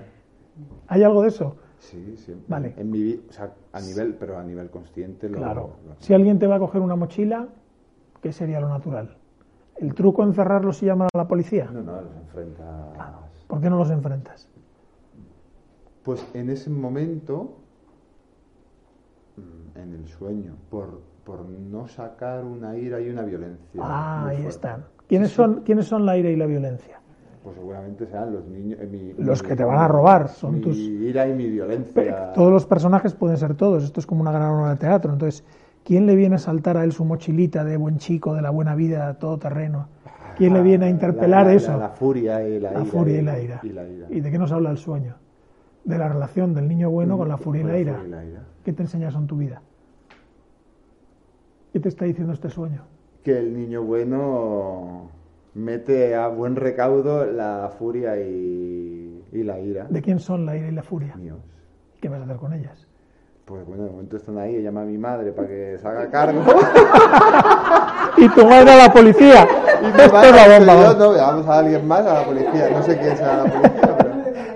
[0.86, 1.56] ¿Hay algo de eso?
[1.78, 2.46] Sí, siempre.
[2.48, 2.74] Vale.
[2.76, 5.28] En mi o sea, a nivel, pero a nivel consciente.
[5.28, 5.70] Lo, Claro.
[5.86, 7.48] lo- Si alguien te va a coger una mochila,
[8.20, 9.16] ¿qué sería lo natural?
[9.76, 11.70] ¿El truco encerrarlos y llamar a la policía?
[11.72, 12.66] No, no, los enfrentas.
[13.48, 14.48] ¿Por qué no los enfrentas?
[16.04, 17.56] Pues en ese momento,
[19.36, 23.80] mm, en el sueño, por, por no sacar una ira y una violencia.
[23.82, 24.48] Ah, ahí fuerte.
[24.50, 24.84] están.
[25.10, 27.00] ¿Quiénes son, ¿Quiénes son la ira y la violencia?
[27.42, 28.78] Pues seguramente serán los niños.
[28.80, 31.48] eh, mi- Los mi- que te van a robar, son mi tus- ira y mi
[31.50, 32.32] violencia.
[32.32, 33.82] Todos los personajes pueden ser todos.
[33.82, 35.12] Esto es como una gran obra de teatro.
[35.12, 35.42] Entonces,
[35.82, 38.76] ¿quién le viene a saltar a él su mochilita de buen chico, de la buena
[38.76, 39.88] vida, todo terreno?
[40.36, 41.76] ¿Quién le viene a interpelar La- la- eso?
[41.76, 42.84] La, furia y la, La ira.
[42.88, 43.60] furia y la ira.
[43.64, 44.06] Y la ira.
[44.10, 45.16] ¿Y de qué nos habla el sueño?
[45.84, 47.94] De la relación del niño bueno con la furia y Con la ira.
[47.94, 48.42] furia y la ira.
[48.64, 49.60] ¿Qué te enseña eso en tu vida?
[51.72, 52.82] ¿Qué te está diciendo este sueño?
[53.24, 55.10] Que el niño bueno
[55.54, 59.86] mete a buen recaudo la furia y, y la ira.
[59.90, 61.14] ¿De quién son la ira y la furia?
[61.16, 61.38] Míos.
[62.00, 62.86] ¿Qué vas a hacer con ellas?
[63.44, 66.40] Pues bueno, de momento están ahí, llama a mi madre para que se haga cargo.
[68.16, 69.46] ¡Y tu madre a la policía!
[69.80, 70.74] Y mi Esto es madre, la bomba.
[70.74, 70.98] yo vamos.
[70.98, 72.68] no, llamamos a alguien más, a la policía.
[72.70, 74.10] No sé quién será la policía, pero...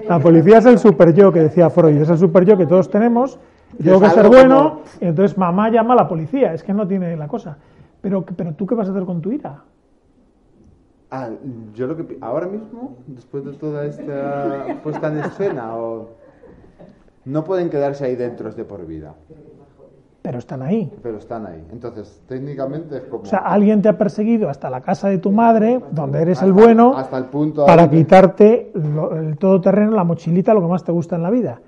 [0.07, 2.91] La policía es el super yo que decía Freud, es el super yo que todos
[2.91, 3.39] tenemos,
[3.79, 6.75] y tengo que ser bueno, como- y entonces mamá llama a la policía, es que
[6.75, 7.57] no tiene la cosa.
[8.05, 9.62] Pero, pero tú qué vas a hacer con tu ira?
[11.11, 11.30] Ah,
[11.72, 12.18] yo lo que...
[12.20, 16.11] Ahora mismo, después de toda esta puesta en escena, o...
[17.24, 19.14] no pueden quedarse ahí dentro de por vida,
[20.20, 20.92] Pero están ahí.
[21.02, 21.64] pero están ahí.
[21.72, 23.22] Entonces, técnicamente es como...
[23.22, 26.52] O sea, alguien te ha perseguido hasta la casa de tu madre, donde eres el
[26.52, 30.84] bueno, hasta el punto para donde- quitarte lo- el todoterreno, la mochilita, lo que más
[30.84, 31.59] te gusta en la vida.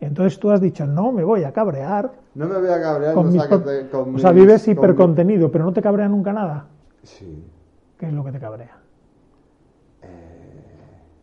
[0.00, 2.12] Entonces tú has dicho, no, me voy a cabrear.
[2.34, 4.68] No me voy a cabrear, Con no mis sácate co- con o sea, vives con
[4.68, 6.66] mi- hipercontenido, pero no te cabrea nunca nada.
[7.02, 7.44] Sí,
[7.98, 8.76] ¿Qué es lo que te cabrea?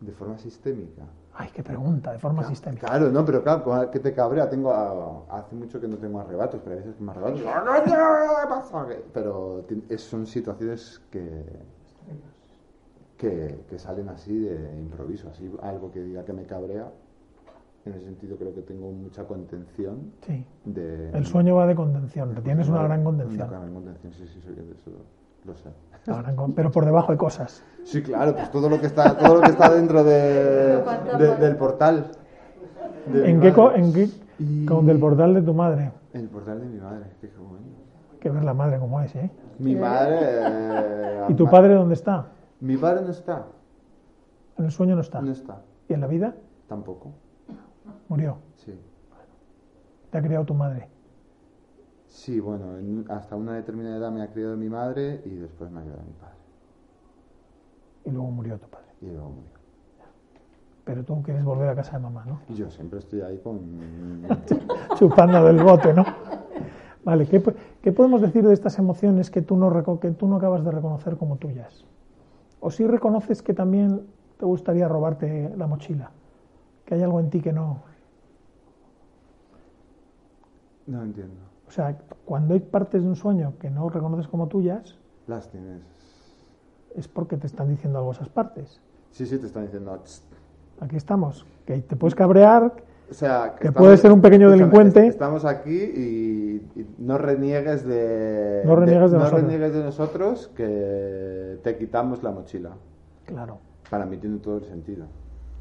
[0.02, 1.02] de forma sistémica.
[1.34, 2.88] Ay, qué pregunta, de forma sistémica.
[2.88, 4.48] Claro, no, pero claro, que te cabrea.
[4.50, 7.42] Tengo, hace mucho que no tengo arrebatos, pero a veces me arrebatos.
[7.48, 8.86] ¡Ah, no, no, ¿qué pasa?
[9.14, 9.66] Pero
[9.98, 11.44] son situaciones que,
[13.18, 16.92] que, que salen así de improviso, así algo que diga que me cabrea.
[17.86, 20.44] En ese sentido creo que tengo mucha contención Sí.
[20.66, 21.12] de...
[21.12, 23.48] El sueño va de contención, tienes una gran Una contención.
[23.48, 24.92] gran contención, sí, sí, soy de eso,
[25.46, 25.70] lo sé.
[26.08, 27.64] Gran pero por debajo hay cosas.
[27.84, 30.82] Sí, claro, pues todo lo que está, todo lo que está dentro de,
[31.18, 32.12] de- del portal.
[33.12, 34.10] de ¿En qué, en qué
[34.40, 35.92] Y- con del portal de tu madre?
[36.14, 37.66] El portal de mi madre, qué bueno.
[38.14, 39.30] Hay que ver la madre como es, ¿eh?
[39.60, 40.18] Mi madre.
[40.22, 42.26] eh, ¿Y tu ama- padre dónde está?
[42.62, 43.46] Mi padre no está.
[44.58, 45.22] En el sueño no está.
[45.22, 45.62] No está.
[45.88, 46.34] ¿Y en la vida?
[46.68, 47.12] Tampoco.
[48.08, 48.38] Murió.
[48.56, 48.74] Sí.
[50.12, 50.88] Te ha criado tu madre.
[52.08, 55.80] Sí, bueno, en- hasta una determinada edad me ha criado mi madre y después me
[55.80, 56.36] ha criado mi padre.
[58.06, 58.86] Y luego murió tu padre.
[59.02, 59.56] Y luego murió.
[60.86, 62.42] Pero tú quieres volver a casa de mamá, ¿no?
[62.48, 63.60] Y yo siempre estoy ahí con.
[64.96, 66.06] Chupando del bote, ¿no?
[67.04, 67.42] Vale, ¿qué,
[67.82, 71.18] qué podemos decir de estas emociones que tú, no que tú no acabas de reconocer
[71.18, 71.86] como tuyas?
[72.60, 76.12] ¿O si reconoces que también te gustaría robarte la mochila?
[76.86, 77.84] Que hay algo en ti que no...
[80.88, 81.36] No entiendo.
[81.68, 85.82] O sea, cuando hay partes de un sueño que no reconoces como tuyas, Las tienes.
[86.96, 88.80] es porque te están diciendo algo esas partes.
[89.12, 89.98] Sí, sí, te están diciendo.
[90.80, 91.46] Aquí estamos.
[91.66, 92.74] Que te puedes cabrear,
[93.10, 95.00] O sea, Que puede ser un pequeño delincuente.
[95.02, 98.64] est- Estamos aquí y, y no reniegues de.
[98.66, 99.42] No reniegues de no nosotros.
[99.44, 102.72] reniegues de nosotros que te quitamos la mochila.
[103.26, 103.60] claro,
[103.90, 105.06] Para mí tiene todo el sentido.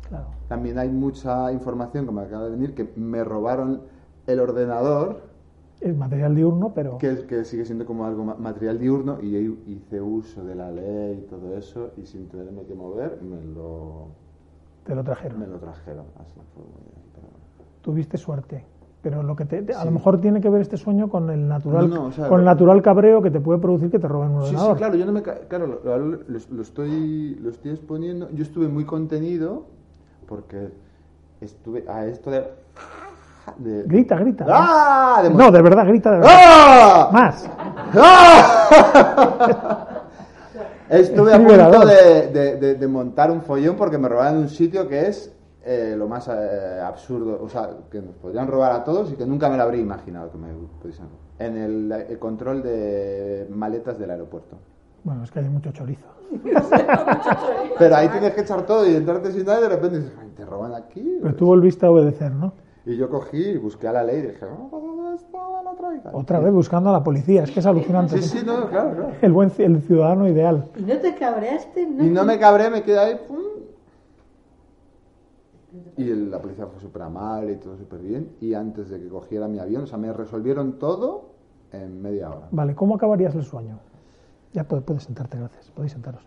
[0.08, 0.26] claro.
[0.48, 3.82] También hay mucha información que me acaba de venir que me robaron
[4.26, 5.20] el ordenador,
[5.80, 9.54] Es material diurno, pero que, que sigue siendo como algo ma- material diurno, y yo
[9.66, 14.06] hice uso de la ley y todo eso, y sin tenerme que mover, me lo,
[14.84, 15.40] te lo trajeron.
[15.40, 16.04] me lo trajeron.
[16.18, 16.72] Así fue muy-
[17.14, 17.26] pero-
[17.82, 18.64] Tuviste suerte.
[19.02, 19.84] Pero lo que te, te- a Sí.
[19.84, 22.38] lo mejor tiene que ver este sueño con el natural, No, no, o sea, con
[22.38, 24.76] el natural cabreo que te puede producir que te roben un Sí, sí, ordenador.
[24.78, 26.18] claro, yo no me claro, lo, lo- lo-
[26.50, 28.30] lo estoy lo estoy exponiendo.
[28.30, 29.66] Yo estuve muy contenido
[30.26, 30.70] porque
[31.42, 32.44] estuve a esto de,
[33.58, 34.44] de- Grita, grita.
[34.48, 35.20] ¡Ah!
[35.22, 36.32] De No, de verdad, grita de verdad.
[36.34, 37.10] ¡Ah!
[37.12, 37.50] Más.
[37.96, 39.88] ¡Ah!
[40.88, 44.86] Estuve a punto de, de- de- de montar un follón porque me robaron un sitio
[44.86, 45.32] que es
[45.64, 49.24] eh, lo más eh, absurdo, o sea, que nos podrían robar a todos y que
[49.26, 50.48] nunca me lo habría imaginado que me
[50.80, 51.24] pudiesen robar.
[51.38, 54.56] En el, el control de maletas del aeropuerto.
[55.02, 56.04] Bueno, es que hay mucho chorizo.
[57.78, 60.28] Pero ahí tienes que echar todo y entrarte sin nada y de repente dices, "Ay,
[60.36, 61.18] te roban aquí.
[61.22, 62.52] Pero tú volviste a obedecer, ¿no?
[62.86, 66.10] Y yo cogí y busqué a la ley y dije, "Ah, ¿dónde estaba la traiga?".
[66.12, 67.44] Otra vez buscando a la policía.
[67.44, 68.18] Es que es alucinante.
[68.20, 69.12] Sí, sí, no, claro, claro.
[69.22, 70.68] El buen ci- el ciudadano ideal.
[70.76, 71.80] ¿Y no te cabreaste?
[71.82, 73.16] Y no me cabré, me quedé ahí.
[73.26, 73.38] pum.
[75.96, 78.30] Y el- la policía fue súper amable y todo súper bien.
[78.40, 81.30] Y antes de que cogiera mi avión, o sea, me resolvieron todo
[81.72, 82.48] en media hora.
[82.50, 83.78] Vale, ¿cómo acabarías el sueño?
[84.52, 85.70] Ya puedes, puedes sentarte, gracias.
[85.72, 86.22] Podéis sentaros.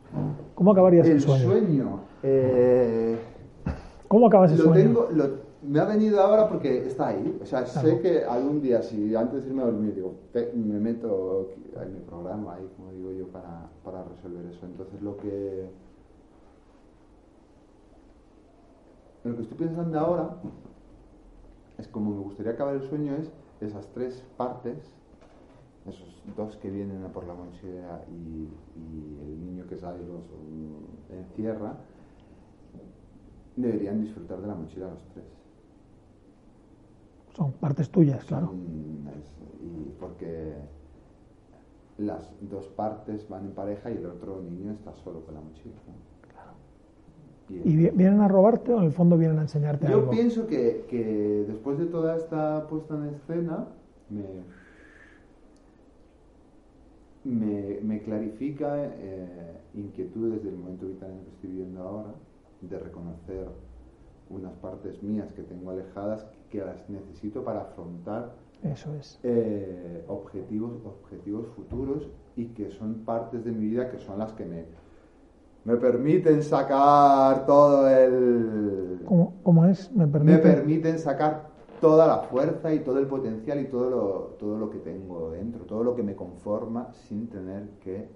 [0.56, 1.44] ¿Cómo acabarías el, El sueño?
[1.52, 2.00] sueño.
[2.24, 3.18] eh,
[4.10, 4.84] ¿Cómo acabas el lo sueño?
[4.84, 7.38] tengo, lo- me ha venido ahora porque está ahí.
[7.42, 7.88] O sea, Claro.
[7.90, 11.50] sé que algún día, si antes de irme a dormir, digo, me meto
[11.82, 14.66] en mi programa ahí, como digo yo, para, para resolver eso.
[14.66, 15.68] Entonces, lo que.
[19.24, 20.30] Lo que estoy pensando ahora
[21.78, 24.78] es como me gustaría acabar el sueño es esas tres partes,
[25.86, 28.48] esos dos que vienen a por la mochila y,
[28.80, 30.24] y el niño que sale los
[31.10, 31.76] encierra,
[33.56, 35.26] deberían disfrutar de la mochila los tres.
[37.38, 38.48] Son partes tuyas, claro.
[38.48, 40.54] Son- es- y porque
[42.00, 45.76] las dos partes van en pareja y el otro niño está solo con la mochila.
[45.88, 47.56] ¿no?
[47.56, 50.10] Y- ¿Y vi- vienen a robarte o en el fondo vienen a enseñarte Yo algo?
[50.12, 53.68] pienso que, que después de toda esta puesta en escena
[54.10, 54.24] me,
[57.24, 62.14] me, me clarifica eh, inquietudes del momento vital en el que estoy viviendo ahora,
[62.62, 63.48] de reconocer
[64.30, 68.32] unas partes mías que tengo alejadas que las necesito para afrontar
[68.64, 69.20] Eso es.
[69.24, 74.46] eh, objetivos, objetivos futuros y que son partes de mi vida que son las que
[74.46, 74.66] me,
[75.66, 79.02] me permiten sacar todo el...
[79.06, 79.92] ¿Cómo, cómo es?
[79.92, 80.38] ¿Me me permite?
[80.40, 81.50] permiten sacar
[81.82, 84.08] toda la fuerza y todo el potencial y todo lo,
[84.40, 88.08] todo lo que tengo dentro, todo lo que me conforma sin tener que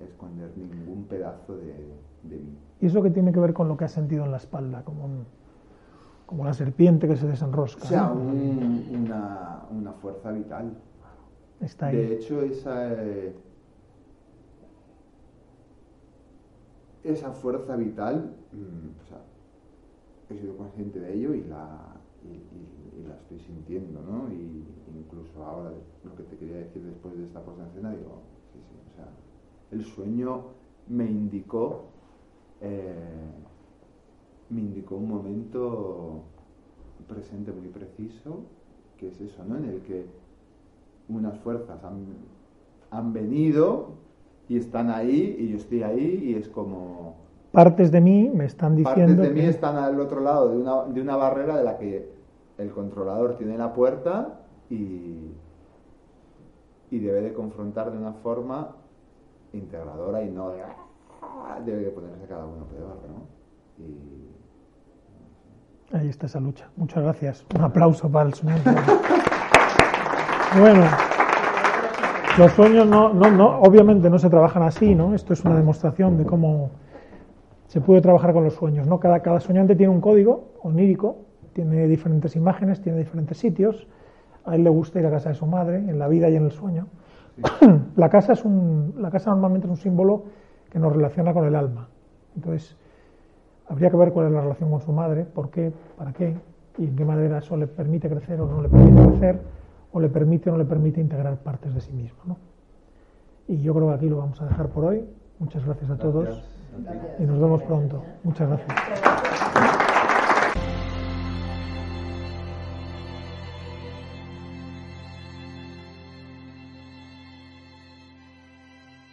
[0.00, 1.72] esconder ningún pedazo de,
[2.22, 2.56] de mí.
[2.80, 4.84] ¿Y eso que tiene que ver con lo que has sentido en la espalda?
[4.84, 5.24] Como, un-
[6.28, 7.84] como la serpiente que se desenrosca.
[7.84, 8.20] O sea, ¿no?
[8.20, 10.76] un- una, una fuerza vital.
[11.58, 11.96] Está ahí.
[11.96, 13.34] De hecho, esa, eh,
[17.02, 19.22] esa fuerza vital, mm, o sea,
[20.28, 24.30] he sido consciente de ello y la, y, y- y la estoy sintiendo, ¿no?
[24.30, 25.72] Y incluso ahora,
[26.04, 28.20] lo que te quería decir después de esta puesta en escena, digo,
[28.52, 29.08] sí, sí, o sea,
[29.70, 30.42] el sueño
[30.88, 31.86] me indicó,
[32.60, 33.32] eh,
[34.50, 36.22] me indicó un momento
[37.06, 38.40] presente muy preciso,
[38.96, 39.56] que es eso, ¿no?
[39.56, 40.06] En el que
[41.08, 42.06] unas fuerzas han,
[42.90, 43.90] han venido
[44.48, 47.16] y están ahí y yo estoy ahí y es como
[47.52, 50.84] Partes de mí me están diciendo partes de mí están al otro lado de una,
[50.84, 52.10] de una barrera de la que
[52.58, 55.30] el controlador tiene la puerta y,
[56.90, 58.76] y debe de confrontar de una forma
[59.54, 60.60] integradora y no de
[61.22, 63.82] "Ah", debe de ponerse cada uno peor, ¿no?
[63.84, 64.27] Y
[65.92, 66.68] Ahí está esa lucha.
[66.76, 67.46] Muchas gracias.
[67.56, 68.70] Un aplauso para el soñante.
[70.60, 70.84] bueno,
[72.36, 75.14] los sueños no, no, no, obviamente no se trabajan así, ¿no?
[75.14, 76.70] Esto es una demostración de cómo
[77.68, 79.00] se puede trabajar con los sueños, ¿no?
[79.00, 81.16] Cada, cada soñante tiene un código onírico,
[81.54, 83.86] tiene diferentes imágenes, tiene diferentes sitios.
[84.44, 86.44] A él le gusta ir a casa de su madre, en la vida y en
[86.44, 86.86] el sueño.
[87.96, 90.24] la, casa es un, la casa normalmente es un símbolo
[90.70, 91.88] que nos relaciona con el alma.
[92.36, 92.76] Entonces,
[93.68, 96.34] Habría que ver cuál es la relación con su madre, por qué, para qué,
[96.78, 99.40] y en qué manera eso le permite crecer o no le permite crecer,
[99.92, 102.18] o le permite o no le permite integrar partes de sí mismo.
[102.24, 102.36] ¿no?
[103.48, 105.04] Y yo creo que aquí lo vamos a dejar por hoy.
[105.38, 106.24] Muchas gracias a todos.
[106.24, 107.20] Gracias.
[107.20, 108.02] y nos vemos pronto.
[108.22, 109.77] Muchas gracias.